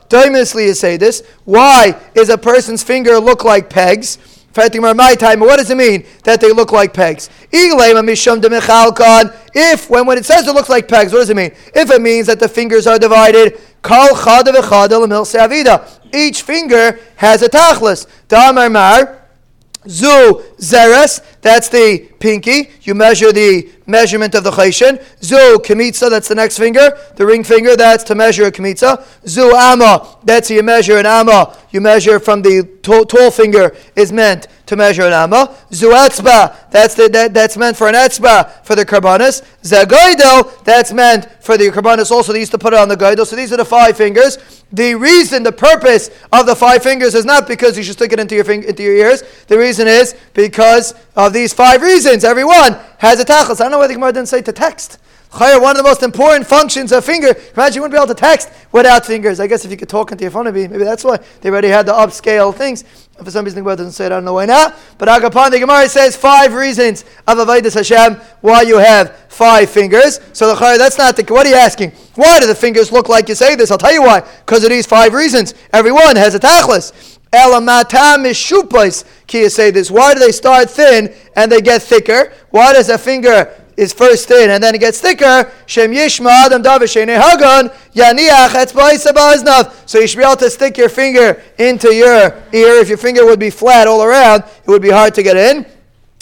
Doimously 0.10 0.66
you 0.66 0.74
say 0.74 0.98
this. 0.98 1.24
Why 1.46 2.00
is 2.16 2.30
a 2.30 2.38
person's 2.38 2.84
finger 2.84 3.20
look 3.20 3.44
like 3.44 3.70
pegs? 3.70 4.18
my 4.56 5.16
time. 5.16 5.40
What 5.40 5.58
does 5.58 5.70
it 5.70 5.78
mean 5.78 6.06
that 6.24 6.42
they 6.42 6.52
look 6.52 6.72
like 6.72 6.94
pegs? 6.94 7.30
If 7.52 8.70
when 9.90 10.06
when 10.06 10.18
it 10.18 10.26
says 10.26 10.48
it 10.48 10.54
looks 10.54 10.70
like 10.70 10.88
pegs, 10.88 11.14
what 11.14 11.20
does 11.20 11.30
it 11.30 11.38
mean? 11.38 11.52
If 11.74 11.92
it 11.92 12.02
means 12.02 12.28
that 12.28 12.40
the 12.40 12.50
fingers 12.50 12.88
are 12.88 13.00
divided, 13.00 13.60
each 16.14 16.42
finger 16.42 17.00
has 17.16 17.42
a 17.42 17.50
tachlis. 17.50 18.08
Zu 19.88 20.44
zeres, 20.60 21.22
that's 21.42 21.70
the 21.70 22.00
pinky. 22.20 22.70
You 22.82 22.96
measure 22.96 23.32
the 23.32 23.70
measurement 23.86 24.36
of 24.36 24.44
the 24.44 24.52
chayshin. 24.52 25.04
Zu 25.22 25.60
kemitza, 25.60 26.10
that's 26.10 26.28
the 26.28 26.36
next 26.36 26.58
finger. 26.58 26.98
The 27.16 27.26
ring 27.26 27.44
finger, 27.44 27.76
that's 27.76 28.04
to 28.06 28.16
measure 28.16 28.46
a 28.46 28.52
kemitza. 28.52 29.04
Zu 29.28 29.56
ama, 29.56 30.18
that's 30.24 30.50
you 30.50 30.64
measure 30.64 30.98
an 30.98 31.06
ama. 31.06 31.58
You 31.72 31.82
measure 31.82 32.20
from 32.20 32.42
the 32.42 32.64
tall, 32.82 33.32
finger 33.32 33.76
is 33.96 34.12
meant 34.12 34.48
to 34.66 34.76
measure 34.76 35.04
an 35.04 35.14
amma. 35.14 35.56
Zu 35.72 35.90
etzba, 35.90 36.70
that's, 36.72 36.96
the, 36.96 37.10
that, 37.10 37.34
that's 37.34 37.58
meant 37.58 37.78
for 37.78 37.88
an 37.88 37.96
etzba 37.96 38.64
for 38.64 38.76
the 38.76 38.86
karbanis. 38.86 39.44
Zagoidel, 39.64 40.64
that's 40.64 40.92
meant 40.94 41.28
for 41.44 41.58
the 41.58 41.70
karbanis 41.70 42.12
also. 42.12 42.34
They 42.34 42.40
used 42.40 42.52
to 42.52 42.58
put 42.58 42.74
it 42.74 42.80
on 42.80 42.88
the 42.88 42.98
goidel. 42.98 43.26
So 43.26 43.36
these 43.36 43.54
are 43.54 43.58
the 43.58 43.66
five 43.66 43.98
fingers. 43.98 44.38
The 44.72 44.94
reason, 44.94 45.42
the 45.42 45.52
purpose 45.52 46.12
of 46.32 46.46
the 46.46 46.56
five 46.56 46.84
fingers 46.84 47.16
is 47.16 47.26
not 47.26 47.48
because 47.48 47.76
you 47.76 47.84
should 47.84 47.96
stick 47.96 48.14
it 48.14 48.20
into 48.20 48.36
your, 48.36 48.44
fing- 48.44 48.64
into 48.64 48.84
your 48.84 48.96
ears. 48.96 49.24
The 49.48 49.58
reason 49.58 49.88
is 49.88 50.16
because 50.34 50.94
of 51.16 51.34
these 51.34 51.54
five 51.54 51.82
reasons. 51.82 52.09
Every 52.10 52.44
one 52.44 52.76
has 52.98 53.20
a 53.20 53.26
tachlis. 53.26 53.62
I 53.62 53.66
don't 53.66 53.72
know 53.72 53.78
why 53.78 53.86
the 53.88 53.94
Gemara 53.94 54.12
didn't 54.12 54.30
say 54.30 54.42
to 54.42 54.52
text. 54.52 54.98
Chayr, 55.32 55.62
one 55.62 55.72
of 55.72 55.78
the 55.78 55.84
most 55.84 56.02
important 56.02 56.48
functions 56.48 56.92
of 56.92 57.06
finger. 57.06 57.36
Imagine 57.54 57.76
you 57.76 57.82
wouldn't 57.82 57.94
be 57.94 57.98
able 57.98 58.08
to 58.08 58.16
text 58.16 58.50
without 58.72 59.06
fingers. 59.06 59.40
I 59.40 59.46
guess 59.46 59.64
if 59.64 59.70
you 59.70 59.78
could 59.78 59.88
talk 59.88 60.12
into 60.12 60.24
your 60.24 60.32
phone, 60.32 60.46
maybe, 60.46 60.68
maybe 60.68 60.84
that's 60.84 61.04
why 61.04 61.20
they 61.42 61.50
already 61.50 61.68
had 61.68 61.86
the 61.86 61.94
upscale 61.94 62.54
things. 62.54 62.84
For 63.24 63.30
some 63.30 63.46
reason, 63.46 63.58
the 63.58 63.62
Gemara 63.62 63.76
doesn't 63.76 63.92
say 63.92 64.08
it. 64.08 64.08
I 64.08 64.16
don't 64.16 64.26
know 64.26 64.34
why 64.34 64.48
not. 64.48 64.76
But 64.98 65.08
Agapan, 65.08 65.52
the 65.52 65.60
Gemara 65.60 65.88
says 65.88 66.16
five 66.18 66.56
reasons 66.56 67.06
of 67.28 67.38
Avodas 67.38 67.76
Hashem 67.76 68.20
why 68.42 68.64
you 68.64 68.80
have 68.80 69.16
five 69.30 69.70
fingers. 69.70 70.20
So 70.34 70.48
the 70.48 70.56
Chayr, 70.60 70.80
that's 70.80 70.98
not 70.98 71.16
the. 71.16 71.24
What 71.32 71.46
are 71.46 71.50
you 71.50 71.56
asking? 71.56 71.92
Why 72.16 72.40
do 72.40 72.48
the 72.48 72.56
fingers 72.56 72.92
look 72.92 73.08
like 73.08 73.30
you 73.30 73.36
say 73.36 73.54
this? 73.56 73.70
I'll 73.70 73.78
tell 73.78 73.94
you 73.94 74.02
why. 74.02 74.22
Because 74.22 74.64
of 74.64 74.72
these 74.72 74.88
five 74.88 75.14
reasons. 75.14 75.54
Everyone 75.72 76.16
has 76.16 76.34
a 76.34 76.40
tachlis. 76.40 77.19
Why 77.32 77.62
do 80.14 80.20
they 80.20 80.32
start 80.32 80.70
thin 80.70 81.14
and 81.36 81.52
they 81.52 81.62
get 81.62 81.84
thicker? 81.84 82.34
Why 82.50 82.74
does 82.74 82.90
a 82.90 82.98
finger 82.98 83.54
is 83.78 83.94
first 83.94 84.28
thin 84.28 84.50
and 84.50 84.64
then 84.64 84.74
it 84.76 84.80
gets 84.80 85.00
thicker? 85.00 85.52
So 85.68 85.84
you 85.84 86.10
should 90.08 90.18
be 90.18 90.24
able 90.24 90.36
to 90.38 90.50
stick 90.50 90.78
your 90.78 90.90
finger 90.90 91.42
into 91.60 91.94
your 91.94 92.34
ear. 92.52 92.82
If 92.82 92.90
your 92.90 92.98
finger 92.98 93.24
would 93.26 93.40
be 93.40 93.52
flat 93.52 93.88
all 93.88 94.04
around, 94.04 94.44
it 94.44 94.68
would 94.68 94.82
be 94.82 94.90
hard 94.90 95.14
to 95.16 95.24
get 95.24 95.38
in. 95.38 95.66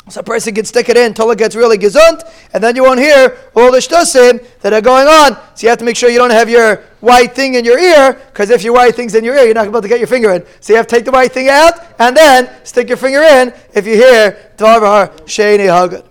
So 0.09 0.21
a 0.21 0.23
person 0.23 0.55
can 0.55 0.63
stick 0.63 0.87
it 0.87 0.95
in 0.95 1.07
until 1.07 1.29
it 1.31 1.37
gets 1.37 1.53
really 1.53 1.77
gesund, 1.77 2.21
and 2.53 2.63
then 2.63 2.77
you 2.77 2.83
won't 2.83 2.99
hear 2.99 3.37
all 3.55 3.71
the 3.73 3.79
shtusim 3.79 4.45
that 4.61 4.71
are 4.71 4.79
going 4.79 5.05
on. 5.05 5.37
So 5.53 5.63
you 5.63 5.69
have 5.69 5.79
to 5.79 5.85
make 5.85 5.97
sure 5.97 6.09
you 6.09 6.17
don't 6.17 6.31
have 6.31 6.49
your 6.49 6.77
white 7.01 7.35
thing 7.35 7.55
in 7.55 7.65
your 7.65 7.77
ear, 7.77 8.13
because 8.13 8.49
if 8.49 8.63
your 8.63 8.73
white 8.73 8.95
thing's 8.95 9.15
in 9.15 9.25
your 9.25 9.35
ear, 9.35 9.43
you're 9.43 9.53
not 9.53 9.69
going 9.69 9.81
to 9.81 9.87
get 9.89 9.99
your 9.99 10.07
finger 10.07 10.31
in. 10.31 10.45
So 10.61 10.71
you 10.71 10.77
have 10.77 10.87
to 10.87 10.95
take 10.95 11.03
the 11.03 11.11
white 11.11 11.33
thing 11.33 11.49
out, 11.49 11.73
and 11.99 12.15
then 12.15 12.49
stick 12.63 12.87
your 12.87 12.97
finger 12.97 13.21
in 13.21 13.53
if 13.73 13.85
you 13.85 13.95
hear 13.95 14.53
Dvar 14.55 15.09
Sheini 15.25 15.67
Hagad. 15.67 16.05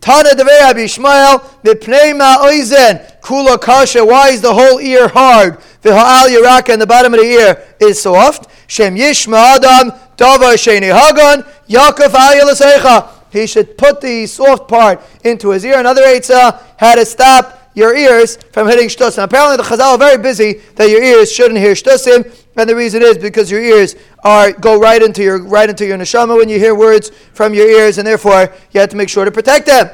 Tana 0.00 0.30
Devei 0.30 0.62
Abi 0.68 0.84
Ishmael, 0.84 1.38
Mipnei 1.62 3.20
Kula 3.20 3.60
Kasha, 3.60 4.04
why 4.04 4.30
is 4.30 4.40
the 4.40 4.52
whole 4.52 4.80
ear 4.80 5.06
hard? 5.08 5.60
V'ha'al 5.82 6.28
Yeraka, 6.34 6.72
and 6.72 6.82
the 6.82 6.86
bottom 6.86 7.14
of 7.14 7.20
the 7.20 7.26
ear 7.26 7.76
is 7.78 8.02
soft. 8.02 8.50
Shem 8.66 8.96
Yishma 8.96 9.56
Adam, 9.56 9.92
Davar 10.16 10.54
Sheini 10.54 10.90
Hagan, 10.92 11.44
Yaakov 11.68 12.08
Ayel 12.08 13.19
he 13.30 13.46
should 13.46 13.78
put 13.78 14.00
the 14.00 14.26
soft 14.26 14.68
part 14.68 15.00
into 15.24 15.50
his 15.50 15.64
ear. 15.64 15.78
Another 15.78 16.02
Eitzah 16.02 16.60
had 16.76 16.96
to 16.96 17.04
stop 17.04 17.60
your 17.74 17.96
ears 17.96 18.36
from 18.52 18.66
hitting 18.68 18.88
shtusim. 18.88 19.22
Apparently, 19.22 19.56
the 19.56 19.62
Chazal 19.62 19.92
are 19.92 19.98
very 19.98 20.18
busy 20.18 20.54
that 20.74 20.90
your 20.90 21.02
ears 21.02 21.32
shouldn't 21.32 21.58
hear 21.58 21.72
shtusim, 21.72 22.34
and 22.56 22.68
the 22.68 22.74
reason 22.74 23.02
is 23.02 23.16
because 23.18 23.50
your 23.50 23.62
ears 23.62 23.96
are 24.24 24.52
go 24.52 24.78
right 24.78 25.02
into 25.02 25.22
your 25.22 25.42
right 25.42 25.70
into 25.70 25.86
your 25.86 25.96
neshama 25.96 26.36
when 26.36 26.48
you 26.48 26.58
hear 26.58 26.74
words 26.74 27.10
from 27.32 27.54
your 27.54 27.68
ears, 27.68 27.98
and 27.98 28.06
therefore 28.06 28.52
you 28.72 28.80
have 28.80 28.90
to 28.90 28.96
make 28.96 29.08
sure 29.08 29.24
to 29.24 29.30
protect 29.30 29.66
them. 29.66 29.88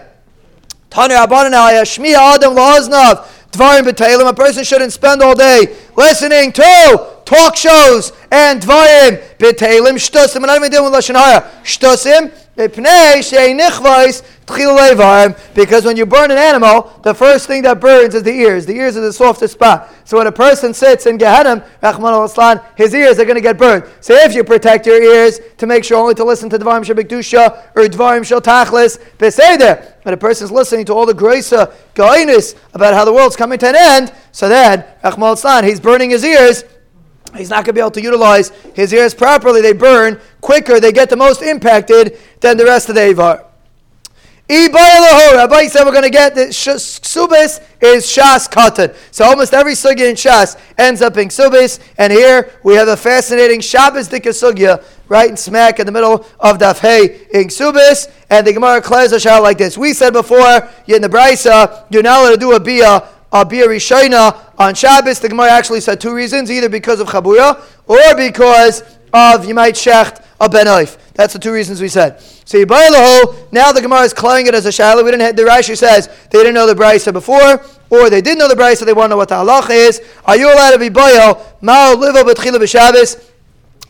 Taner 0.90 1.16
Adam 3.58 4.26
A 4.26 4.34
person 4.34 4.64
shouldn't 4.64 4.92
spend 4.92 5.22
all 5.22 5.34
day 5.34 5.76
listening 5.96 6.52
to 6.52 7.15
talk 7.26 7.56
shows 7.56 8.12
and 8.30 8.62
dvarim 8.62 9.22
b'teilim 9.36 9.96
shtusim. 9.96 10.40
We're 10.40 10.46
not 10.46 10.56
even 10.56 10.70
dealing 10.70 10.90
with 10.90 10.98
lashon 10.98 11.16
hara. 11.16 11.42
Shtusim 11.62 12.32
because 15.54 15.84
when 15.84 15.96
you 15.98 16.06
burn 16.06 16.30
an 16.30 16.38
animal, 16.38 16.98
the 17.02 17.12
first 17.12 17.46
thing 17.46 17.60
that 17.62 17.80
burns 17.80 18.14
is 18.14 18.22
the 18.22 18.32
ears. 18.32 18.64
The 18.64 18.74
ears 18.74 18.96
are 18.96 19.02
the 19.02 19.12
softest 19.12 19.52
spot. 19.52 19.92
So 20.04 20.16
when 20.16 20.26
a 20.26 20.32
person 20.32 20.72
sits 20.72 21.04
in 21.04 21.18
Gehenna, 21.18 21.66
his 22.76 22.94
ears 22.94 23.18
are 23.18 23.24
going 23.24 23.34
to 23.34 23.42
get 23.42 23.58
burned. 23.58 23.84
So 24.00 24.14
if 24.14 24.34
you 24.34 24.42
protect 24.42 24.86
your 24.86 25.02
ears 25.02 25.38
to 25.58 25.66
make 25.66 25.84
sure 25.84 25.98
only 25.98 26.14
to 26.14 26.24
listen 26.24 26.48
to 26.48 26.58
Dvarim 26.58 26.82
Shabikdusha 26.82 27.76
or 27.76 27.82
Dvarim 27.82 28.24
Shal 28.24 28.40
Tachlis, 28.40 28.98
Beseder, 29.18 29.92
when 30.04 30.14
a 30.14 30.16
person 30.16 30.46
is 30.46 30.50
listening 30.50 30.86
to 30.86 30.94
all 30.94 31.04
the 31.04 31.12
Graisa 31.12 31.74
Gainis 31.94 32.54
about 32.72 32.94
how 32.94 33.04
the 33.04 33.12
world's 33.12 33.36
coming 33.36 33.58
to 33.58 33.68
an 33.68 33.76
end, 33.76 34.14
so 34.32 34.48
then, 34.48 34.84
he's 35.64 35.80
burning 35.80 36.10
his 36.10 36.24
ears 36.24 36.64
he's 37.36 37.50
not 37.50 37.64
going 37.64 37.66
to 37.66 37.72
be 37.74 37.80
able 37.80 37.90
to 37.92 38.02
utilize 38.02 38.50
his 38.74 38.92
ears 38.92 39.14
properly. 39.14 39.60
They 39.60 39.72
burn 39.72 40.20
quicker, 40.40 40.80
they 40.80 40.92
get 40.92 41.10
the 41.10 41.16
most 41.16 41.42
impacted 41.42 42.18
than 42.40 42.56
the 42.56 42.64
rest 42.64 42.88
of 42.88 42.94
the 42.94 43.10
Avar. 43.10 43.44
Rabbi 44.48 45.66
said 45.66 45.84
we're 45.84 45.90
going 45.90 46.04
to 46.04 46.10
get 46.10 46.36
the 46.36 46.46
subis 46.46 47.60
is 47.80 48.06
shas 48.06 48.48
katan. 48.48 48.94
So 49.10 49.24
almost 49.24 49.52
every 49.52 49.72
sugya 49.72 50.08
in 50.08 50.14
shas 50.14 50.56
ends 50.78 51.02
up 51.02 51.14
being 51.14 51.30
subis, 51.30 51.80
and 51.98 52.12
here 52.12 52.52
we 52.62 52.74
have 52.74 52.86
a 52.86 52.96
fascinating 52.96 53.60
Shabbos 53.60 54.08
dika 54.08 54.28
sugya 54.28 54.84
right 55.08 55.36
smack 55.36 55.80
in 55.80 55.86
the 55.86 55.90
middle 55.90 56.24
of 56.38 56.58
daf 56.58 56.78
hey 56.78 57.26
in 57.32 57.48
subis, 57.48 58.08
and 58.30 58.46
the 58.46 58.52
Gemara 58.52 58.80
clears 58.80 59.10
a 59.10 59.18
shah 59.18 59.38
like 59.38 59.58
this. 59.58 59.76
We 59.76 59.92
said 59.92 60.12
before 60.12 60.70
you're 60.86 60.96
in 60.96 61.02
the 61.02 61.08
brisa 61.08 61.84
you're 61.90 62.04
not 62.04 62.20
allowed 62.20 62.34
to 62.34 62.36
do 62.36 62.52
a 62.52 62.60
bia 62.60 63.02
a 63.32 63.44
bia 63.44 63.66
rishona 63.66 64.38
on 64.58 64.74
Shabbos. 64.74 65.20
The 65.20 65.28
Gemara 65.28 65.50
actually 65.50 65.80
said 65.80 66.00
two 66.00 66.14
reasons, 66.14 66.50
either 66.50 66.68
because 66.68 67.00
of 67.00 67.08
chabura 67.08 67.62
or 67.86 68.16
because 68.16 68.82
of 69.12 69.46
you 69.46 69.54
might 69.54 69.74
shecht 69.74 70.24
a 70.40 70.48
ben 70.48 70.66
That's 71.14 71.32
the 71.32 71.38
two 71.38 71.52
reasons 71.52 71.80
we 71.80 71.88
said. 71.88 72.20
So 72.20 72.58
Yibaylahu, 72.58 73.52
now 73.52 73.72
the 73.72 73.80
Gemara 73.80 74.02
is 74.02 74.12
calling 74.12 74.46
it 74.46 74.54
as 74.54 74.66
a 74.66 74.72
shallow. 74.72 75.02
We 75.02 75.10
didn't 75.10 75.22
have, 75.22 75.36
the 75.36 75.42
Rashi 75.42 75.76
says 75.76 76.08
they 76.30 76.38
didn't 76.38 76.54
know 76.54 76.66
the 76.66 76.74
Brisa 76.74 77.12
before, 77.12 77.64
or 77.90 78.10
they 78.10 78.20
did 78.20 78.38
know 78.38 78.48
the 78.48 78.54
Brisa, 78.54 78.84
they 78.84 78.92
want 78.92 79.06
to 79.06 79.10
know 79.10 79.16
what 79.16 79.28
the 79.28 79.36
halach 79.36 79.70
is. 79.70 80.00
Are 80.24 80.36
you 80.36 80.52
allowed 80.52 80.72
to 80.72 80.78
be 80.78 80.90
boyo? 80.90 81.40
Ma'o 81.62 81.96
livo 81.96 82.22
b'tchila 82.22 82.58
b'Shabbos? 82.58 83.32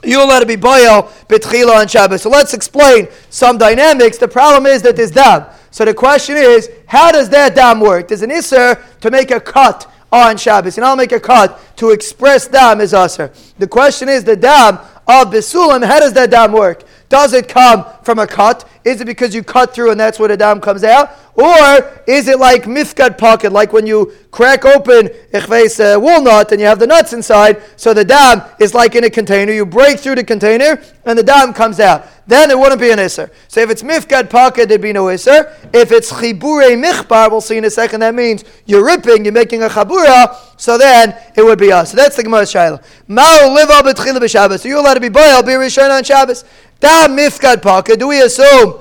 you 0.05 0.23
allowed 0.23 0.41
to 0.41 0.47
be 0.47 0.57
boyo 0.57 1.09
b'tchila 1.29 1.81
on 1.81 1.89
Shabbos. 1.89 2.23
So 2.23 2.31
let's 2.31 2.55
explain 2.55 3.09
some 3.31 3.59
dynamics. 3.59 4.19
The 4.19 4.29
problem 4.29 4.67
is 4.67 4.83
that 4.83 4.97
there's 4.97 5.11
dam. 5.11 5.47
So 5.77 5.85
the 5.85 5.93
question 5.93 6.39
is, 6.39 6.71
how 6.87 7.13
does 7.13 7.29
that 7.29 7.55
dam 7.55 7.81
work? 7.81 8.09
There's 8.09 8.23
an 8.23 8.31
isser 8.31 8.83
to 9.01 9.11
make 9.11 9.31
a 9.31 9.39
cut 9.39 9.87
on 10.11 10.39
Shabbos, 10.39 10.79
and 10.79 10.87
I'll 10.87 10.97
make 10.97 11.13
a 11.13 11.21
cut 11.21 11.61
to 11.77 11.91
express 11.91 12.49
dam 12.49 12.81
as 12.81 12.95
usher. 12.95 13.31
The 13.59 13.67
question 13.67 14.09
is, 14.09 14.25
the 14.25 14.37
dam 14.37 14.79
of 15.07 15.31
Bisulam, 15.31 15.85
how 15.85 16.01
does 16.01 16.15
that 16.15 16.31
dam 16.31 16.53
work? 16.53 16.85
Does 17.09 17.33
it 17.33 17.49
come 17.49 17.85
from 18.03 18.19
a 18.19 18.27
cut? 18.27 18.69
Is 18.85 19.01
it 19.01 19.05
because 19.05 19.35
you 19.35 19.43
cut 19.43 19.75
through 19.75 19.91
and 19.91 19.99
that's 19.99 20.19
where 20.19 20.29
the 20.29 20.37
dam 20.37 20.61
comes 20.61 20.85
out? 20.85 21.17
Or 21.35 22.03
is 22.07 22.29
it 22.29 22.39
like 22.39 22.65
mifkad 22.65 23.19
pocket, 23.19 23.53
like 23.53 23.73
when 23.73 23.87
you 23.87 24.13
crack 24.31 24.65
open 24.65 25.11
a 25.35 25.39
uh, 25.39 25.99
walnut 25.99 26.51
and 26.53 26.61
you 26.61 26.67
have 26.67 26.79
the 26.79 26.87
nuts 26.87 27.13
inside, 27.13 27.63
so 27.77 27.93
the 27.93 28.05
dam 28.05 28.43
is 28.59 28.75
like 28.75 28.95
in 28.95 29.05
a 29.05 29.11
container. 29.11 29.53
You 29.53 29.67
break 29.67 29.99
through 29.99 30.15
the 30.15 30.25
container 30.25 30.83
and 31.05 31.19
the 31.19 31.23
dam 31.23 31.53
comes 31.53 31.79
out. 31.79 32.07
Then 32.27 32.51
it 32.51 32.59
wouldn't 32.59 32.81
be 32.81 32.91
an 32.91 32.99
isser. 32.99 33.31
So 33.49 33.61
if 33.61 33.71
it's 33.71 33.83
mifkad 33.83 34.31
pocket, 34.31 34.69
there'd 34.69 34.81
be 34.81 34.93
no 34.93 35.05
isser. 35.05 35.53
If 35.73 35.93
it's 35.93 36.11
chibure 36.11 36.75
michbar, 36.83 37.31
we'll 37.31 37.41
see 37.41 37.59
in 37.59 37.65
a 37.65 37.71
second, 37.71 38.01
that 38.01 38.15
means 38.15 38.45
you're 38.65 38.85
ripping, 38.85 39.25
you're 39.25 39.33
making 39.33 39.63
a 39.63 39.69
chabura, 39.69 40.35
so 40.57 40.79
then 40.79 41.15
it 41.37 41.45
would 41.45 41.59
be 41.59 41.71
us. 41.71 41.91
So 41.91 41.99
that's 41.99 42.17
the 42.17 42.25
Gemara's 42.25 42.53
Shaila. 42.53 42.83
Ma'u 43.09 43.55
live 43.55 43.71
al 43.71 43.83
b'tchila 43.83 44.59
So 44.59 44.69
you're 44.69 44.79
allowed 44.79 44.95
to 44.95 45.01
be 45.01 45.09
boil, 45.09 45.43
be 45.43 45.53
rishon 45.53 45.91
on 45.91 46.03
Shabbos. 46.03 46.45
Dam 46.81 47.17
mifkad 47.17 47.63
pocket, 47.63 47.99
do 47.99 48.09
we 48.09 48.21
assume 48.21 48.81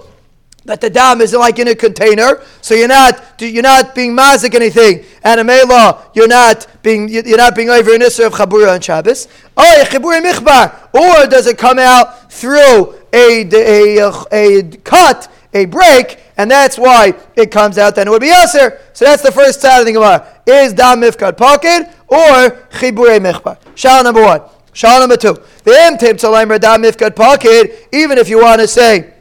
that 0.65 0.81
the 0.81 0.89
dam 0.89 1.21
is 1.21 1.34
like 1.34 1.60
in 1.60 1.67
a 1.67 1.75
container, 1.75 2.41
so 2.62 2.73
you're 2.73 2.88
not 2.88 3.39
you're 3.39 3.63
not 3.63 3.95
being 3.95 4.15
mazik 4.15 4.55
anything, 4.55 5.05
and 5.23 5.39
a 5.39 5.43
mela 5.43 6.10
you're 6.13 6.27
not 6.27 6.67
being 6.81 7.08
you're 7.08 7.38
not 7.38 7.55
being 7.55 7.69
over 7.69 7.93
an 7.93 8.01
issue 8.01 8.23
of 8.23 8.34
chabura 8.34 8.73
on 8.73 8.81
Shabbos. 8.81 9.27
Oh, 9.55 9.84
chabura 9.88 10.89
or 10.93 11.27
does 11.27 11.47
it 11.47 11.58
come 11.58 11.79
out 11.79 12.31
through 12.31 12.95
a, 13.13 13.47
a, 13.53 13.97
a, 13.99 14.12
a 14.31 14.63
cut, 14.77 15.31
a 15.53 15.65
break, 15.65 16.19
and 16.36 16.49
that's 16.49 16.77
why 16.77 17.13
it 17.36 17.51
comes 17.51 17.77
out. 17.77 17.95
Then 17.95 18.08
it 18.08 18.12
would 18.12 18.21
be 18.21 18.31
aser. 18.31 18.81
So 18.93 19.05
that's 19.05 19.21
the 19.21 19.31
first 19.31 19.62
side 19.62 19.79
of 19.79 19.86
the 19.86 19.93
Gemara: 19.93 20.27
is 20.47 20.73
dam 20.73 21.01
mifkad 21.01 21.38
pocket 21.38 21.89
or 22.08 22.49
chibure 22.71 23.19
michbar? 23.19 23.58
Shal 23.75 24.03
number 24.03 24.23
one. 24.23 24.41
Shal 24.76 25.00
number. 25.00 25.16
The 25.16 25.42
M 25.74 25.98
tip 25.98 26.18
dam 26.18 26.50
mifkad 26.84 27.16
pocket. 27.16 27.88
Even 27.94 28.18
if 28.18 28.28
you 28.28 28.42
want 28.42 28.60
to 28.60 28.68
say 28.68 29.14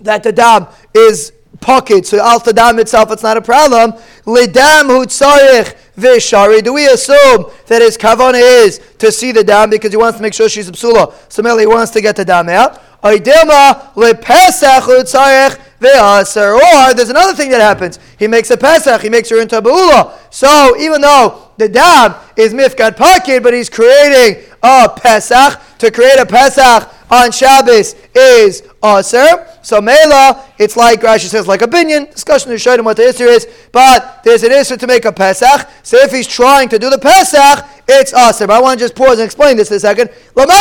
that 0.00 0.24
the 0.24 0.32
dam 0.32 0.66
is 0.92 1.32
pocket, 1.60 2.04
so 2.04 2.18
al 2.18 2.40
dam 2.40 2.80
itself, 2.80 3.12
it's 3.12 3.22
not 3.22 3.36
a 3.36 3.40
problem. 3.40 3.92
Lidam 4.24 4.86
hu 4.86 5.06
tzarich 5.06 5.76
v'shari. 5.96 6.64
Do 6.64 6.72
we 6.72 6.88
assume 6.88 7.46
that 7.68 7.80
his 7.80 7.96
kavana 7.96 8.40
is 8.40 8.80
to 8.98 9.12
see 9.12 9.30
the 9.30 9.44
dam 9.44 9.70
because 9.70 9.92
he 9.92 9.96
wants 9.96 10.18
to 10.18 10.22
make 10.22 10.34
sure 10.34 10.48
she's 10.48 10.68
a 10.68 10.72
psula? 10.72 11.14
So 11.32 11.58
he 11.58 11.66
wants 11.66 11.92
to 11.92 12.00
get 12.00 12.16
the 12.16 12.24
dam 12.24 12.48
out. 12.48 12.82
Oidilma 13.00 13.94
lepesach 13.94 14.82
hu 14.82 15.04
tzarich 15.04 15.60
or 15.80 16.94
there's 16.94 17.08
another 17.08 17.34
thing 17.34 17.50
that 17.50 17.60
happens. 17.60 18.00
He 18.18 18.26
makes 18.26 18.50
a 18.50 18.56
Pesach, 18.56 19.00
he 19.00 19.08
makes 19.08 19.30
her 19.30 19.40
into 19.40 19.58
a 19.58 19.62
Beula. 19.62 20.18
So 20.30 20.76
even 20.76 21.00
though 21.00 21.50
the 21.56 21.68
dam 21.68 22.16
is 22.36 22.52
Mifkat 22.52 22.96
Pakid, 22.96 23.42
but 23.44 23.54
he's 23.54 23.70
creating 23.70 24.42
a 24.62 24.88
Pesach, 24.88 25.60
to 25.78 25.90
create 25.90 26.18
a 26.18 26.26
Pesach 26.26 26.92
on 27.10 27.32
Shabbos 27.32 27.94
is 28.14 28.62
Aser. 28.84 29.46
So 29.62 29.80
Mela, 29.80 30.44
it's 30.58 30.76
like 30.76 31.00
Rashi 31.00 31.28
says, 31.28 31.46
like 31.46 31.62
a 31.62 31.66
binyan. 31.66 32.10
Discussion 32.12 32.50
to 32.50 32.58
show 32.58 32.74
him 32.74 32.84
what 32.84 32.96
the 32.96 33.08
issue 33.08 33.24
is, 33.24 33.46
but 33.72 34.22
there's 34.24 34.42
an 34.42 34.52
issue 34.52 34.76
to 34.76 34.86
make 34.86 35.04
a 35.04 35.12
Pesach. 35.12 35.68
So 35.82 35.96
if 35.98 36.12
he's 36.12 36.26
trying 36.26 36.68
to 36.70 36.78
do 36.78 36.90
the 36.90 36.98
Pesach, 36.98 37.66
it's 37.88 38.12
Aser. 38.12 38.46
But 38.46 38.56
I 38.56 38.60
want 38.60 38.78
to 38.78 38.84
just 38.84 38.94
pause 38.94 39.18
and 39.18 39.22
explain 39.22 39.56
this 39.56 39.70
a 39.70 39.80
second. 39.80 40.10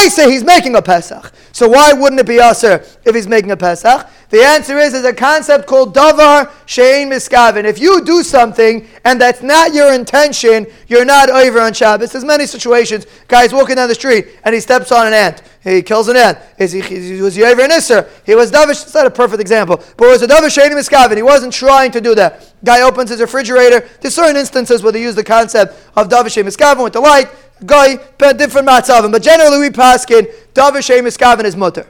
say 0.10 0.32
he's 0.32 0.44
making 0.44 0.76
a 0.76 0.82
Pesach. 0.82 1.32
So 1.52 1.68
why 1.68 1.94
wouldn't 1.94 2.20
it 2.20 2.28
be 2.28 2.40
Aser 2.40 2.84
if 3.06 3.16
he's 3.16 3.28
making 3.28 3.52
a 3.52 3.58
Pesach? 3.58 4.08
The 4.30 4.44
answer 4.44 4.78
is, 4.78 4.92
there's 4.92 5.06
a 5.06 5.14
concept 5.14 5.68
called 5.68 5.96
Davar 5.96 6.48
Shein 6.66 7.08
Miskavin. 7.08 7.64
If 7.64 7.80
you 7.80 8.04
do 8.04 8.24
something 8.24 8.86
and 9.06 9.22
that's 9.22 9.42
not 9.42 9.74
your 9.74 9.94
intention, 9.94 10.68
you're 10.88 11.06
not 11.06 11.30
over 11.30 11.62
on 11.62 11.74
Shabbos. 11.74 12.12
There's 12.12 12.26
many 12.26 12.46
situations. 12.46 13.06
Guy's 13.30 13.54
walking 13.54 13.78
down 13.78 13.88
the 13.88 13.96
street 13.96 14.28
and 14.44 14.54
he 14.54 14.60
steps 14.60 14.92
on 14.92 15.07
an 15.08 15.14
ant. 15.14 15.42
He 15.64 15.82
kills 15.82 16.08
an 16.08 16.16
ant. 16.16 16.38
Is 16.58 16.72
he, 16.72 17.22
was 17.22 17.36
he 17.36 17.44
over 17.44 17.62
an 17.62 17.72
Isser? 17.72 18.08
He 18.26 18.36
was 18.36 18.52
Davish. 18.52 18.84
It's 18.84 18.94
not 18.94 19.08
a 19.08 19.12
perfect 19.12 19.42
example, 19.42 19.82
but 19.98 20.06
it 20.06 20.12
was 20.12 20.22
a 20.22 20.28
Davar 20.28 20.48
Shein 20.48 20.72
Miskavin. 20.72 21.18
He 21.18 21.24
wasn't 21.24 21.54
trying 21.54 21.92
to 21.92 22.02
do 22.02 22.14
that. 22.16 22.54
Guy 22.64 22.82
opens 22.82 23.10
his 23.10 23.20
refrigerator. 23.20 23.88
There's 24.02 24.14
certain 24.14 24.38
instances 24.38 24.84
where 24.84 24.92
they 24.92 25.02
use 25.02 25.16
the 25.16 25.24
concept 25.24 25.74
of 25.96 26.10
Davar 26.10 26.26
Shein 26.26 26.46
Miskavin 26.46 26.84
with 26.84 26.94
the 26.94 27.02
light 27.02 27.30
Guy, 27.66 27.96
different 28.34 28.68
matzavim. 28.68 29.12
But 29.12 29.24
generally, 29.24 29.58
we 29.58 29.70
paskin 29.70 30.32
davar 30.54 30.78
shemis 30.78 31.18
gavin 31.18 31.46
is 31.46 31.56
mutter. 31.56 31.88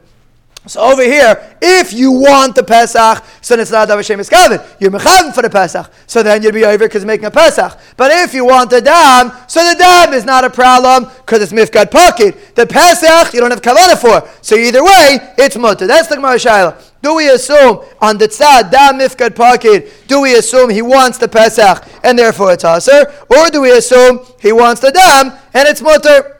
So 0.67 0.81
over 0.81 1.03
here, 1.03 1.55
if 1.61 1.93
you 1.93 2.11
want 2.11 2.55
the 2.55 2.63
Pesach, 2.63 3.23
so 3.41 3.55
it's 3.55 3.71
not 3.71 3.87
Davar 3.87 4.05
Shem 4.05 4.21
Gavin. 4.21 4.59
You're 4.79 4.91
Mechavim 4.91 5.33
for 5.33 5.41
the 5.41 5.49
Pesach. 5.49 5.89
So 6.05 6.23
then 6.23 6.43
you'd 6.43 6.53
be 6.53 6.65
over 6.65 6.85
because 6.85 7.05
making 7.05 7.25
a 7.25 7.31
Pesach. 7.31 7.77
But 7.95 8.11
if 8.11 8.33
you 8.33 8.45
want 8.45 8.69
the 8.69 8.81
Dam, 8.81 9.31
so 9.47 9.63
the 9.67 9.75
Dam 9.77 10.13
is 10.13 10.25
not 10.25 10.43
a 10.43 10.49
problem 10.49 11.09
because 11.17 11.41
it's 11.41 11.53
Mifgad 11.53 11.91
Pocket. 11.91 12.55
The 12.55 12.65
Pesach, 12.65 13.33
you 13.33 13.39
don't 13.39 13.51
have 13.51 13.61
Kavanah 13.61 13.97
for. 13.99 14.29
So 14.41 14.55
either 14.55 14.83
way, 14.83 15.33
it's 15.37 15.57
Mutter. 15.57 15.87
That's 15.87 16.07
the 16.07 16.15
Gemara 16.15 16.35
Shaila. 16.35 16.83
Do 17.01 17.15
we 17.15 17.29
assume 17.29 17.85
on 18.01 18.17
the 18.17 18.27
tzad 18.27 18.71
dam 18.71 18.99
mifkad 18.99 19.35
pocket? 19.35 20.07
Do 20.07 20.21
we 20.21 20.35
assume 20.35 20.69
he 20.69 20.81
wants 20.81 21.17
the 21.17 21.27
pesach 21.27 21.85
and 22.03 22.17
therefore 22.17 22.53
it's 22.53 22.65
aser, 22.65 23.13
or 23.29 23.49
do 23.49 23.61
we 23.61 23.71
assume 23.71 24.25
he 24.41 24.51
wants 24.51 24.81
the 24.81 24.91
dam 24.91 25.31
and 25.53 25.67
it's 25.67 25.81
mutter? 25.81 26.36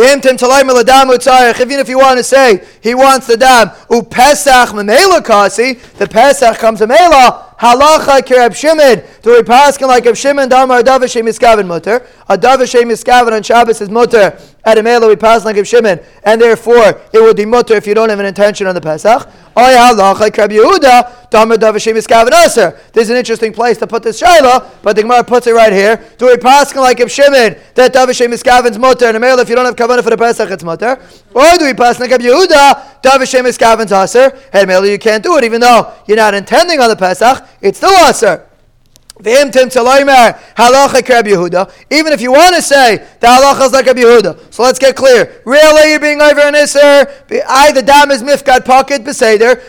Even 0.00 1.80
if 1.80 1.88
you 1.88 1.98
want 1.98 2.18
to 2.18 2.24
say 2.24 2.64
he 2.80 2.94
wants 2.94 3.26
the 3.26 3.36
dam, 3.36 3.70
u 3.90 4.02
pesach 4.02 4.70
memela 4.70 5.22
kasi, 5.24 5.74
the 5.98 6.06
pesach 6.06 6.58
comes 6.58 6.80
memela. 6.80 7.50
Halacha 7.60 8.22
kirab 8.22 8.54
Shimon. 8.54 9.02
Do 9.20 9.32
we 9.32 9.42
pass 9.42 9.78
like 9.82 10.06
Reb 10.06 10.16
Shimon? 10.16 10.48
Damar 10.48 10.80
davishay 10.82 11.22
miskaven 11.22 11.66
mutter. 11.66 12.06
A 12.26 12.38
davishay 12.38 12.84
miskaven 12.84 13.32
on 13.32 13.42
Shabbos 13.42 13.82
is 13.82 13.90
mutter. 13.90 14.38
And 14.64 16.40
therefore 16.40 17.00
it 17.12 17.20
would 17.20 17.36
be 17.36 17.44
mutter 17.44 17.74
if 17.74 17.86
you 17.86 17.94
don't 17.94 18.08
have 18.08 18.20
an 18.20 18.26
intention 18.26 18.66
on 18.66 18.74
the 18.74 18.80
Pesach. 18.80 19.28
There's 22.92 23.10
an 23.10 23.16
interesting 23.16 23.52
place 23.52 23.78
to 23.78 23.86
put 23.86 24.02
this 24.02 24.20
shayla, 24.20 24.70
but 24.82 24.96
the 24.96 25.02
Gemara 25.02 25.24
puts 25.24 25.46
it 25.46 25.52
right 25.52 25.72
here. 25.72 26.04
Do 26.18 26.26
we 26.26 26.36
pass 26.36 26.74
like 26.74 26.98
Shimon 27.08 27.56
that 27.74 27.92
davishay 27.92 28.28
miskaven's 28.28 28.78
mutter? 28.78 29.06
And 29.06 29.16
a 29.16 29.20
mela 29.20 29.42
if 29.42 29.48
you 29.48 29.56
don't 29.56 29.64
have 29.64 29.76
kavanah 29.76 30.02
for 30.02 30.10
the 30.10 30.16
Pesach 30.16 30.50
it's 30.50 30.64
mutter. 30.64 31.00
Or 31.34 31.58
do 31.58 31.64
we 31.64 31.74
pass 31.74 31.98
like 31.98 32.10
Yehuda? 32.10 33.02
Davishay 33.02 33.42
miskaven's 33.42 33.92
aser. 33.92 34.36
And 34.52 34.68
mela 34.68 34.86
you 34.86 34.98
can't 34.98 35.22
do 35.22 35.36
it 35.36 35.44
even 35.44 35.60
though 35.60 35.92
you're 36.06 36.16
not 36.16 36.34
intending 36.34 36.80
on 36.80 36.88
the 36.88 36.96
Pesach 36.96 37.46
it's 37.60 37.78
still 37.78 37.94
aser. 38.08 38.46
Even 39.22 39.50
if 42.12 42.20
you 42.20 42.32
want 42.32 42.56
to 42.56 42.62
say 42.62 42.96
the 43.20 43.26
halacha 43.26 43.66
is 43.66 43.72
like 43.72 43.86
a 43.86 43.94
Yehuda, 43.94 44.52
so 44.52 44.62
let's 44.62 44.78
get 44.78 44.96
clear. 44.96 45.42
Really, 45.44 45.90
you're 45.90 46.00
being 46.00 46.20
over 46.22 46.40
an 46.40 46.54
iser. 46.54 47.06
Either 47.48 47.82
dam 47.82 48.10
is 48.10 48.22
mifkad 48.22 48.64
pocket 48.64 49.04
beseder, 49.04 49.60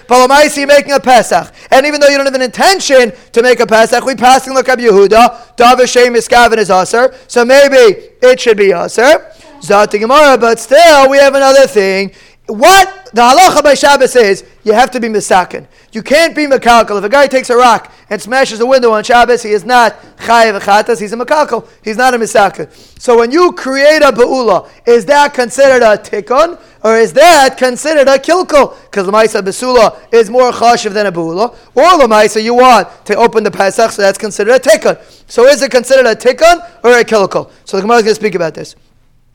you're 0.58 0.68
making 0.68 0.94
a 0.94 1.00
pesach. 1.00 1.54
And 1.72 1.86
even 1.86 2.00
though 2.00 2.08
you 2.08 2.18
don't 2.18 2.26
have 2.26 2.36
an 2.36 2.42
intention 2.42 3.12
to 3.34 3.44
make 3.44 3.60
a 3.60 3.68
pesach, 3.68 4.06
we 4.06 4.16
passing 4.16 4.54
like 4.54 4.68
a 4.70 4.76
Yehuda. 4.78 5.56
Davar 5.58 5.88
shem 5.88 6.14
miskaven 6.14 6.58
is 6.58 6.70
aser, 6.70 7.14
so 7.28 7.44
maybe 7.44 8.10
it 8.22 8.40
should 8.40 8.58
be 8.58 8.72
aser. 8.72 9.32
Zati 9.62 10.00
Gemara, 10.00 10.38
but 10.40 10.60
still 10.60 11.10
we 11.10 11.18
have 11.18 11.36
another 11.36 11.68
thing. 11.68 12.12
What 12.52 13.12
the 13.14 13.22
halacha 13.22 13.64
by 13.64 13.76
Shabbos 13.76 14.14
is, 14.18 14.44
you 14.66 14.74
have 14.74 14.92
to 14.92 15.00
be 15.00 15.08
misakin. 15.08 15.68
You 15.94 16.04
can't 16.04 16.36
be 16.36 16.48
makalkal. 16.48 16.98
If 16.98 17.04
a 17.06 17.10
guy 17.10 17.28
takes 17.28 17.50
a 17.50 17.56
rock 17.56 17.94
and 18.10 18.22
smashes 18.22 18.60
a 18.60 18.66
window 18.66 18.92
on 18.92 19.06
Shabbos, 19.06 19.42
he 19.42 19.52
is 19.52 19.64
not 19.64 19.98
chayiv 20.18 20.60
chatas. 20.60 21.00
He's 21.00 21.14
a 21.14 21.16
makalkal. 21.16 21.66
He's 21.82 21.96
not 21.96 22.14
a 22.14 22.18
misakin. 22.18 22.70
So 23.00 23.18
when 23.20 23.32
you 23.32 23.54
create 23.54 24.02
a 24.02 24.12
ba'ula, 24.12 24.70
is 24.86 25.06
that 25.06 25.34
considered 25.34 25.82
a 25.82 25.98
tikkun 25.98 26.60
or 26.84 26.98
is 26.98 27.14
that 27.14 27.56
considered 27.58 28.10
a 28.10 28.18
kilkul? 28.18 28.76
Because 28.84 29.06
the 29.06 29.14
ma'isa 29.14 29.42
besula 29.42 29.98
is 30.14 30.30
more 30.30 30.52
chashiv 30.52 30.92
than 30.92 31.06
a 31.06 31.12
ba'ula. 31.12 31.56
Or 31.74 31.98
the 31.98 32.14
ma'isa 32.14 32.44
you 32.44 32.56
want 32.56 32.90
to 33.06 33.16
open 33.16 33.46
the 33.46 33.52
pesach, 33.52 33.92
so 33.92 34.02
that's 34.02 34.18
considered 34.18 34.56
a 34.56 34.60
tikkun. 34.60 35.02
So 35.32 35.46
is 35.46 35.62
it 35.62 35.72
considered 35.72 36.06
a 36.06 36.16
tikkun 36.18 36.70
or 36.84 37.00
a 37.00 37.06
kilkul? 37.06 37.50
So 37.64 37.78
the 37.78 37.84
Gemara 37.84 38.00
is 38.00 38.04
going 38.04 38.16
to 38.16 38.20
speak 38.20 38.36
about 38.36 38.56
this. 38.56 38.76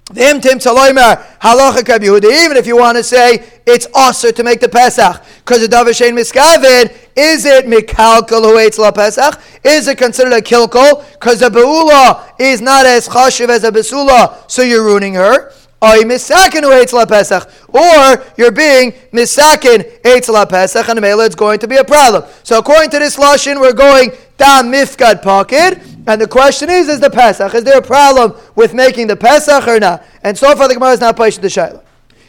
Even 0.08 0.40
if 2.56 2.66
you 2.66 2.76
want 2.76 2.96
to 2.96 3.02
say 3.02 3.44
it's 3.66 3.88
also 3.92 4.30
to 4.30 4.44
make 4.44 4.60
the 4.60 4.68
Pesach, 4.68 5.20
because 5.38 5.60
the 5.62 5.66
Davar 5.66 5.88
Shein 5.88 6.12
Miskavid, 6.16 6.96
is 7.16 7.44
it 7.44 7.66
Mikalkal 7.66 8.44
who 8.44 8.60
eats 8.60 8.78
La 8.78 8.92
Pesach? 8.92 9.40
Is 9.64 9.88
it 9.88 9.98
considered 9.98 10.32
a 10.32 10.40
Kilkal? 10.40 11.04
Because 11.14 11.40
the 11.40 11.48
Beula 11.48 12.22
is 12.38 12.60
not 12.60 12.86
as 12.86 13.08
chashiv 13.08 13.48
as 13.48 13.64
a 13.64 13.72
Besula, 13.72 14.48
so 14.48 14.62
you're 14.62 14.84
ruining 14.84 15.14
her. 15.14 15.52
Or 15.86 16.02
misakin 16.02 16.62
who 16.62 16.80
eats 16.80 16.92
pesach, 17.06 17.48
or 17.68 18.24
you're 18.36 18.50
being 18.50 18.90
misakin 19.12 20.28
la 20.28 20.44
pesach, 20.44 20.88
and 20.88 20.98
it's 20.98 21.34
going 21.36 21.60
to 21.60 21.68
be 21.68 21.76
a 21.76 21.84
problem. 21.84 22.24
So 22.42 22.58
according 22.58 22.90
to 22.90 22.98
this 22.98 23.16
lashon, 23.16 23.60
we're 23.60 23.72
going 23.72 24.10
da 24.36 24.62
mifkad 24.62 25.22
pocket, 25.22 25.78
and 26.08 26.20
the 26.20 26.26
question 26.26 26.70
is, 26.70 26.88
is 26.88 26.98
the 26.98 27.10
Pesach, 27.10 27.54
is 27.54 27.62
there 27.62 27.78
a 27.78 27.82
problem 27.82 28.34
with 28.56 28.74
making 28.74 29.06
the 29.06 29.16
Pesach 29.16 29.66
or 29.68 29.78
not? 29.78 30.04
And 30.22 30.36
so 30.36 30.54
far 30.56 30.66
the 30.66 30.74
Gemara 30.74 30.92
is 30.92 31.00
not 31.00 31.16
patient 31.16 31.42
the 31.42 31.48
Shaila. 31.48 31.82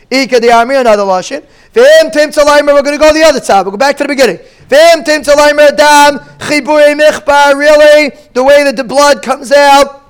Ika 0.10 0.40
the 0.40 0.52
army, 0.52 0.76
another 0.76 1.04
Lashon. 1.04 1.44
V'im 1.74 2.12
tim 2.12 2.30
tzalaimer, 2.30 2.74
we're 2.74 2.84
going 2.84 2.98
to 2.98 3.04
go 3.04 3.12
the 3.14 3.24
other 3.24 3.42
side. 3.42 3.64
We'll 3.64 3.72
go 3.72 3.78
back 3.78 3.98
to 3.98 4.04
the 4.04 4.10
beginning. 4.10 4.38
V'im 4.68 5.04
tim 5.04 5.22
tzalaimer 5.24 5.76
dam, 5.76 6.20
chiburi 6.40 7.00
michbar, 7.00 7.56
really, 7.56 8.16
the 8.34 8.44
way 8.44 8.64
that 8.64 8.76
the 8.76 8.84
blood 8.84 9.22
comes 9.22 9.52
out 9.52 10.04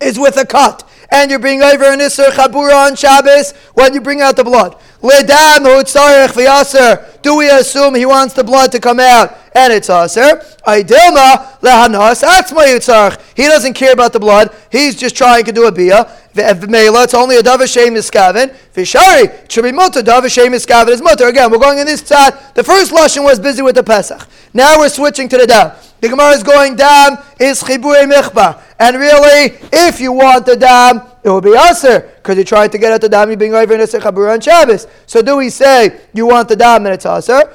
is 0.00 0.18
with 0.18 0.36
a 0.36 0.46
cut 0.46 0.89
and 1.10 1.30
you're 1.30 1.40
bringing 1.40 1.62
over 1.62 1.84
an 1.84 1.98
Isser 1.98 2.30
Chabura 2.30 2.86
on 2.86 2.96
Shabbos 2.96 3.52
when 3.74 3.94
you 3.94 4.00
bring 4.00 4.20
out 4.20 4.36
the 4.36 4.44
blood. 4.44 4.76
Ledam 5.02 5.64
v'yaser. 5.64 7.22
Do 7.22 7.36
we 7.36 7.48
assume 7.48 7.94
he 7.94 8.06
wants 8.06 8.34
the 8.34 8.44
blood 8.44 8.70
to 8.72 8.80
come 8.80 9.00
out 9.00 9.36
and 9.54 9.72
it's 9.72 9.88
aser? 9.88 10.42
Idilma 10.66 11.58
lehanas 11.60 12.22
atzma 12.22 12.66
yitzarch. 12.66 13.18
He 13.34 13.44
doesn't 13.44 13.74
care 13.74 13.92
about 13.92 14.12
the 14.12 14.20
blood. 14.20 14.54
He's 14.70 14.96
just 14.96 15.16
trying 15.16 15.44
to 15.44 15.52
do 15.52 15.66
a 15.66 15.72
bia. 15.72 16.04
V'mela, 16.34 17.04
it's 17.04 17.14
only 17.14 17.36
a 17.36 17.42
davar 17.42 17.72
shem 17.72 17.94
miskaven. 17.94 18.54
V'shari, 18.74 19.50
should 19.50 19.64
be 19.64 19.72
mutter. 19.72 20.02
Davar 20.02 20.30
shem 20.30 20.52
is 20.54 20.66
mutter. 21.02 21.26
Again, 21.26 21.50
we're 21.50 21.58
going 21.58 21.78
in 21.78 21.86
this 21.86 22.00
side. 22.00 22.34
The 22.54 22.62
first 22.62 22.92
lashon 22.92 23.24
was 23.24 23.40
busy 23.40 23.62
with 23.62 23.74
the 23.74 23.82
Pesach. 23.82 24.28
Now 24.52 24.78
we're 24.78 24.90
switching 24.90 25.28
to 25.30 25.38
the 25.38 25.46
dam. 25.46 25.72
The 26.00 26.08
Gemara 26.08 26.30
is 26.30 26.42
going 26.42 26.76
down 26.76 27.18
is 27.38 27.62
chibui 27.62 28.10
michba. 28.10 28.62
And 28.78 28.96
really, 28.96 29.58
if 29.72 30.00
you 30.00 30.12
want 30.12 30.46
the 30.46 30.56
dam, 30.56 31.02
it 31.22 31.28
will 31.28 31.42
be 31.42 31.54
aser 31.54 32.00
because 32.16 32.36
you're 32.36 32.44
trying 32.44 32.70
to 32.70 32.78
get 32.78 32.92
at 32.92 33.02
the 33.02 33.08
dam. 33.08 33.28
You're 33.28 33.36
being 33.36 33.54
over 33.54 33.74
in 33.74 33.80
a 33.80 34.30
on 34.30 34.40
Shabbos. 34.40 34.86
So 35.06 35.20
do 35.20 35.36
we 35.36 35.50
say 35.50 36.00
you 36.14 36.26
want 36.26 36.48
the 36.48 36.56
dam 36.56 36.86
and 36.86 36.94
it's 36.94 37.04
aser? 37.04 37.52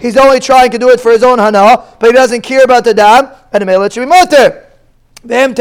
He's 0.00 0.16
only 0.16 0.40
trying 0.40 0.70
to 0.70 0.78
do 0.78 0.90
it 0.90 1.00
for 1.00 1.10
his 1.10 1.24
own 1.24 1.38
hana, 1.40 1.84
but 1.98 2.06
he 2.06 2.12
doesn't 2.12 2.42
care 2.42 2.62
about 2.62 2.84
the 2.84 2.94
dam, 2.94 3.30
and 3.52 3.62
the 3.62 3.66
mele 3.66 3.88
should 3.88 4.00
be 4.00 4.06
mutter. 4.06 4.64
If 5.24 5.58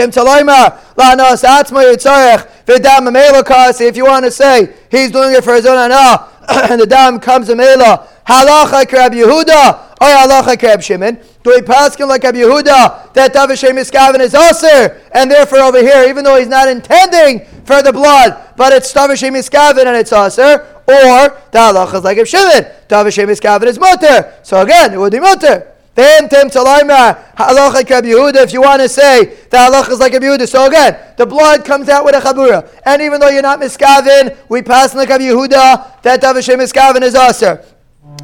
you 3.98 4.06
want 4.06 4.26
to 4.26 4.32
say 4.32 4.74
he's 4.92 5.12
doing 5.12 5.34
it 5.34 5.44
for 5.44 5.56
his 5.56 5.66
own 5.66 5.78
hana, 5.78 6.28
and 6.70 6.80
the 6.80 6.86
dam 6.86 7.20
comes 7.20 7.50
a 7.50 7.56
mela, 7.56 8.08
halacha 8.28 8.84
krab 8.86 9.14
Yehuda, 9.14 9.96
or 10.02 10.08
halacha 10.08 10.58
krab 10.58 10.82
Shimon. 10.82 11.18
Do 11.44 11.52
we 11.56 11.62
pass 11.62 11.98
like 11.98 12.24
Rabbi 12.24 12.40
Yehuda 12.40 13.14
that 13.14 13.34
Davishay 13.34 13.72
Miskaven 13.72 14.20
is 14.20 14.36
aser, 14.36 15.02
and 15.14 15.32
therefore 15.32 15.60
over 15.60 15.80
here, 15.80 16.04
even 16.10 16.26
though 16.26 16.36
he's 16.38 16.50
not 16.50 16.68
intending 16.68 17.46
for 17.64 17.82
the 17.82 17.94
blood, 17.94 18.36
but 18.58 18.74
it's 18.74 18.92
Davishay 18.94 19.32
Miskaven 19.32 19.86
and 19.86 19.96
it's 19.96 20.12
aser, 20.12 20.60
or 20.88 21.38
the 21.52 21.58
halacha 21.58 21.96
is 21.96 22.04
like 22.04 22.18
Rabbi 22.18 22.28
Shimon, 22.28 22.66
Davishay 22.90 23.26
Miskaven 23.26 23.68
is 23.68 23.80
mutter. 23.80 24.34
So 24.44 24.60
again, 24.62 24.94
it 24.94 25.00
would 25.00 25.14
be 25.14 25.22
mutter. 25.22 25.72
If 26.00 26.32
you 28.54 28.62
want 28.62 28.82
to 28.84 28.90
say 28.90 29.26
the 29.26 29.58
halacha 29.58 29.90
is 29.90 30.00
like 30.00 30.14
Rabbi 30.14 30.26
Yehuda. 30.26 30.48
So 30.48 30.68
again, 30.68 30.96
the 31.18 31.26
blood 31.26 31.66
comes 31.66 31.90
out 31.90 32.06
with 32.06 32.14
a 32.14 32.20
chabura. 32.20 32.70
And 32.86 33.02
even 33.02 33.20
though 33.20 33.30
you're 33.30 33.42
not 33.42 33.60
miskaven, 33.60 34.38
we 34.48 34.62
pass 34.62 34.94
like 34.94 35.10
Rabbi 35.10 35.24
Yehuda 35.24 36.02
that 36.04 36.22
Davishay 36.22 36.56
Miskaven 36.56 37.02
is 37.02 37.16
aser. 37.16 37.64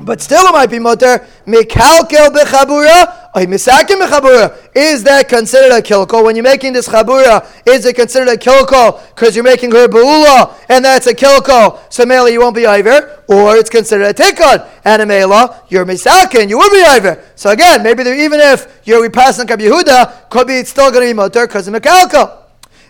But 0.03 0.21
still, 0.21 0.45
it 0.47 0.51
might 0.51 0.69
be 0.69 0.79
mutter. 0.79 1.25
Mikalkel 1.47 2.29
bechabura, 2.29 3.31
bechabura. 3.33 4.75
Is 4.75 5.03
that 5.03 5.29
considered 5.29 5.71
a 5.71 5.81
kilko? 5.81 6.23
When 6.23 6.35
you're 6.35 6.43
making 6.43 6.73
this 6.73 6.87
chabura, 6.87 7.45
is 7.65 7.85
it 7.85 7.95
considered 7.95 8.29
a 8.29 8.37
kilko 8.37 9.01
because 9.15 9.35
you're 9.35 9.43
making 9.43 9.71
her 9.71 9.87
beula, 9.87 10.55
and 10.67 10.83
that's 10.83 11.07
a 11.07 11.13
kilko? 11.13 11.79
So 11.91 12.05
mela, 12.05 12.29
you 12.29 12.41
won't 12.41 12.55
be 12.55 12.65
iver, 12.65 13.23
or 13.27 13.55
it's 13.55 13.69
considered 13.69 14.07
a 14.07 14.13
tikkun. 14.13 14.67
And 14.83 15.09
a 15.09 15.63
you're 15.69 15.85
misakin, 15.85 16.49
you 16.49 16.57
will 16.57 16.71
be 16.71 16.83
iver. 16.85 17.23
So 17.35 17.51
again, 17.51 17.83
maybe 17.83 18.03
even 18.03 18.39
if 18.41 18.81
you're 18.83 19.01
repassing 19.01 19.47
Kab 19.47 19.59
Yehuda, 19.59 20.29
could 20.29 20.47
be 20.47 20.55
it's 20.55 20.69
still 20.69 20.91
going 20.91 21.07
to 21.07 21.09
be 21.09 21.13
mutter 21.13 21.47
because 21.47 21.67
of 21.67 21.73
mikalkel. 21.73 22.39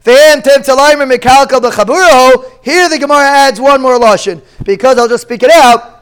Here 0.06 0.42
the 0.42 0.50
Gemara 3.00 3.24
adds 3.24 3.62
one 3.62 3.82
more 3.82 3.98
lashon 3.98 4.42
because 4.66 4.98
I'll 4.98 5.08
just 5.08 5.24
speak 5.24 5.44
it 5.44 5.52
out 5.52 5.93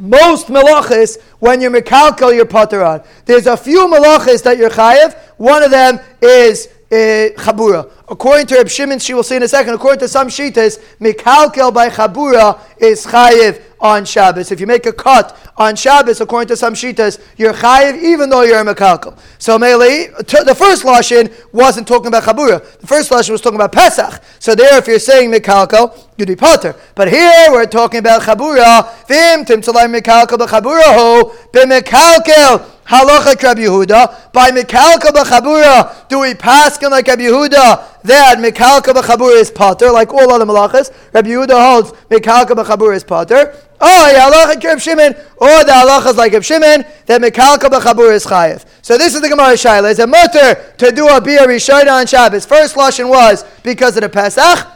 most 0.00 0.48
melachis 0.48 1.20
when 1.38 1.60
you're 1.60 1.70
mekalkel 1.70 2.34
your 2.34 2.46
potter 2.46 2.82
on. 2.82 3.02
There's 3.26 3.46
a 3.46 3.56
few 3.56 3.86
melachis 3.86 4.42
that 4.42 4.58
you're 4.58 4.70
chayev. 4.70 5.16
One 5.36 5.62
of 5.62 5.70
them 5.70 6.00
is 6.20 6.68
uh, 6.90 7.34
chabura. 7.36 7.90
According 8.08 8.46
to 8.48 8.56
Reb 8.56 8.68
Shimon, 8.68 8.98
she 8.98 9.14
will 9.14 9.22
see 9.22 9.36
in 9.36 9.42
a 9.42 9.48
second. 9.48 9.74
According 9.74 10.00
to 10.00 10.08
some 10.08 10.28
shitas, 10.28 10.78
mekalkel 11.00 11.72
by 11.72 11.88
chabura 11.88 12.60
is 12.78 13.06
chayev 13.06 13.62
on 13.84 14.06
Shabbos. 14.06 14.50
If 14.50 14.60
you 14.60 14.66
make 14.66 14.86
a 14.86 14.92
cut 14.92 15.36
on 15.58 15.76
Shabbos, 15.76 16.22
according 16.22 16.48
to 16.48 16.56
some 16.56 16.72
shitas, 16.72 17.20
you're 17.36 17.52
chayiv 17.52 18.02
even 18.02 18.30
though 18.30 18.42
you're 18.42 18.58
a 18.58 18.64
mekalkel. 18.64 19.16
So 19.38 19.58
Mele, 19.58 20.08
the 20.16 20.54
first 20.58 20.84
lashon 20.84 21.30
wasn't 21.52 21.86
talking 21.86 22.06
about 22.08 22.22
chabura. 22.22 22.64
The 22.80 22.86
first 22.86 23.10
lashon 23.10 23.30
was 23.30 23.42
talking 23.42 23.56
about 23.56 23.72
Pesach. 23.72 24.22
So 24.38 24.54
there, 24.54 24.78
if 24.78 24.86
you're 24.86 24.98
saying 24.98 25.30
mekalkel, 25.30 25.96
you'd 26.16 26.28
be 26.28 26.34
potter. 26.34 26.74
But 26.94 27.12
here 27.12 27.52
we're 27.52 27.66
talking 27.66 27.98
about 28.00 28.22
chabura. 28.22 28.88
Vim 29.06 29.44
tim 29.44 29.60
tzalai 29.60 30.00
mekalkel 30.00 30.38
b'chabura 30.38 30.94
ho 30.94 31.34
b'mekalkel. 31.52 32.70
Halacha 32.86 33.42
Rabbi 33.42 33.62
Yehuda. 33.62 34.32
By 34.32 34.50
Mikalka 34.50 35.10
b'chabura, 35.10 36.08
do 36.08 36.20
we 36.20 36.34
pass 36.34 36.78
him 36.78 36.90
like 36.90 37.06
Rabbi 37.06 37.22
Yehuda 37.22 38.02
that 38.02 38.38
Mikalka 38.38 38.92
b'chabura 38.92 39.40
is 39.40 39.50
potter, 39.50 39.90
like 39.90 40.12
all 40.12 40.32
other 40.32 40.44
malachas? 40.44 40.92
Rabbi 41.12 41.28
Yehuda 41.28 41.72
holds 41.72 41.92
Mikalka 42.10 42.50
b'chabura 42.50 42.96
is 42.96 43.04
potter. 43.04 43.56
Oh, 43.80 44.10
yeah, 44.12 44.30
halacha 44.30 44.62
Reb 44.62 44.80
Shimon, 44.80 45.14
or 45.36 45.64
the 45.64 45.72
halacha 45.72 46.10
is 46.10 46.16
like 46.16 46.32
Reb 46.32 46.42
Shimon, 46.42 46.84
that 47.06 47.20
Mikalka 47.20 47.70
b'chabura 47.70 48.14
is 48.14 48.26
chayiv. 48.26 48.64
So 48.82 48.98
this 48.98 49.14
is 49.14 49.22
the 49.22 49.28
Gemara 49.28 49.54
Shaila. 49.54 49.90
Is 49.90 49.98
a 49.98 50.06
mutter 50.06 50.74
to 50.76 50.92
do 50.92 51.08
a 51.08 51.20
beer 51.20 51.46
rishayna 51.46 52.00
on 52.00 52.06
Shabbos. 52.06 52.44
First 52.44 52.76
lashon 52.76 53.08
was 53.08 53.44
because 53.62 53.96
of 53.96 54.02
the 54.02 54.10
Pesach. 54.10 54.66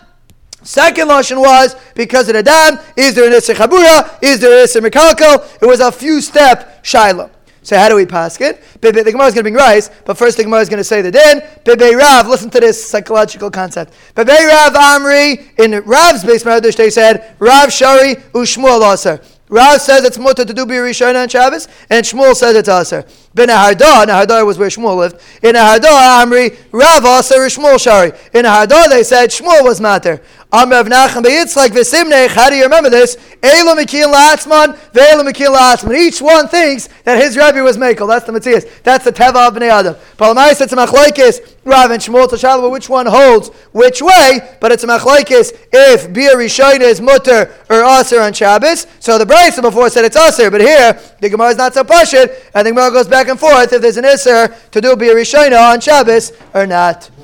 Second 0.63 1.09
lashon 1.09 1.41
was 1.41 1.77
because 1.95 2.29
of 2.29 2.35
the 2.35 2.43
dam. 2.43 2.79
Is 2.97 3.15
there 3.15 3.27
an 3.27 3.35
iser 3.35 3.55
chabura? 3.55 4.19
Is 4.23 4.41
there 4.41 4.57
an 4.57 4.65
iser 4.65 4.81
mikalko? 4.81 5.63
It 5.63 5.67
was 5.67 5.81
a 5.81 5.93
few 5.93 6.21
step 6.21 6.83
shaila. 6.83 7.31
So 7.69 7.77
how 7.77 7.91
do 7.91 7.97
we 7.97 8.07
pass 8.07 8.41
it? 8.41 8.63
The 8.81 8.93
Gemara 8.93 9.27
is 9.27 9.35
going 9.35 9.35
to 9.35 9.43
bring 9.43 9.53
rice, 9.53 9.91
but 10.07 10.17
first 10.17 10.39
the 10.39 10.43
Gemara 10.43 10.61
is 10.61 10.71
going 10.71 10.79
to 10.79 10.85
say 10.85 11.03
the 11.03 11.11
din. 11.11 11.43
Bebe 11.65 11.95
Rav, 11.95 12.27
listen 12.27 12.49
to 12.49 12.61
this 12.61 12.83
psychological 12.83 13.51
concept. 13.51 13.93
Bebe 14.15 14.31
Rav 14.31 14.73
Amri, 14.73 15.51
in 15.59 15.73
Rav's 15.85 16.25
beis 16.25 16.45
Medrash, 16.45 16.77
they 16.77 16.89
said, 16.89 17.37
Rav 17.39 17.71
Shari 17.71 18.15
Ushmuel 18.33 18.91
Aser. 18.91 19.21
Rav 19.51 19.83
says 19.83 20.03
it's 20.07 20.17
mutter 20.17 20.47
to 20.47 20.55
do 20.55 20.65
bir 20.65 20.83
rishona 20.83 21.23
on 21.23 21.29
Shabbos, 21.29 21.69
and 21.91 22.07
Shmuel 22.07 22.35
says 22.35 22.57
it's 22.57 22.69
aser. 22.69 23.05
Ben 23.39 23.49
Ahardah, 23.49 24.05
Nehardea 24.05 24.45
was 24.45 24.59
where 24.59 24.69
Shmuel 24.69 24.97
lived. 24.97 25.21
In 25.45 25.55
Nehardea, 25.55 26.25
Amri, 26.25 26.59
Rav 26.73 27.05
aser, 27.05 27.37
Shmuel 27.37 27.81
shari. 27.81 28.09
In 28.35 28.45
Nehardea, 28.45 28.89
they 28.89 29.05
said 29.05 29.31
Shmuel 29.31 29.63
was 29.63 29.81
matter. 29.81 30.21
Am 30.51 30.71
Rav 30.71 30.87
Nachman 30.87 31.25
Beyitzchak 31.25 31.69
v'simnech. 31.69 32.29
How 32.29 32.49
do 32.49 32.57
you 32.57 32.65
remember 32.65 32.89
this? 32.89 33.19
Elo 33.43 33.75
Mekin 33.75 34.11
Latzman, 34.11 34.79
Ve'elo 34.93 35.23
Mekin 35.23 35.55
Latzman. 35.55 35.95
Each 35.95 36.23
one 36.23 36.49
thinks 36.49 36.89
that 37.05 37.23
his 37.23 37.37
Rebbe 37.37 37.63
was 37.63 37.77
Mekel. 37.77 38.09
That's 38.09 38.25
the 38.25 38.33
Matthias. 38.33 38.65
That's 38.83 39.05
the 39.05 39.13
Teva 39.13 39.49
of 39.49 39.55
Bnei 39.55 39.69
Adam. 39.69 39.95
Palamai 40.17 40.59
it's 40.59 40.73
a 40.73 40.77
machlekes. 40.77 41.57
Rav 41.65 41.91
and 41.91 42.01
Shmuel 42.01 42.29
Tashalva, 42.29 42.71
which 42.71 42.89
one 42.89 43.05
holds 43.05 43.51
which 43.73 44.01
way? 44.01 44.57
But 44.59 44.73
it's 44.73 44.85
a 44.85 44.87
machlekes 44.87 45.53
if 45.71 46.11
Bir 46.15 46.35
Rishayna 46.35 46.81
is 46.81 47.03
mutter 47.03 47.55
or 47.69 47.85
aser 47.85 48.23
on 48.23 48.33
Shabbos. 48.33 48.87
So 49.01 49.19
the 49.19 49.27
Brisa 49.27 49.61
before 49.61 49.91
said 49.91 50.07
it's 50.07 50.17
aser, 50.17 50.51
but 50.51 50.63
here 50.63 50.99
the 51.21 51.29
Gemara 51.29 51.49
is 51.49 51.59
not 51.59 51.75
so 51.75 51.85
pashit, 51.85 52.35
and 52.55 52.67
the 52.67 52.71
Gemara 52.71 52.91
goes 52.91 53.07
back 53.07 53.28
and 53.29 53.39
forth 53.39 53.73
if 53.73 53.83
there's 53.83 53.97
an 53.97 54.05
iser 54.05 54.49
to 54.71 54.81
do 54.81 54.95
Birishayna 54.97 55.73
on 55.73 55.81
Shabbos 55.81 56.33
or 56.55 56.67
not. 56.67 57.11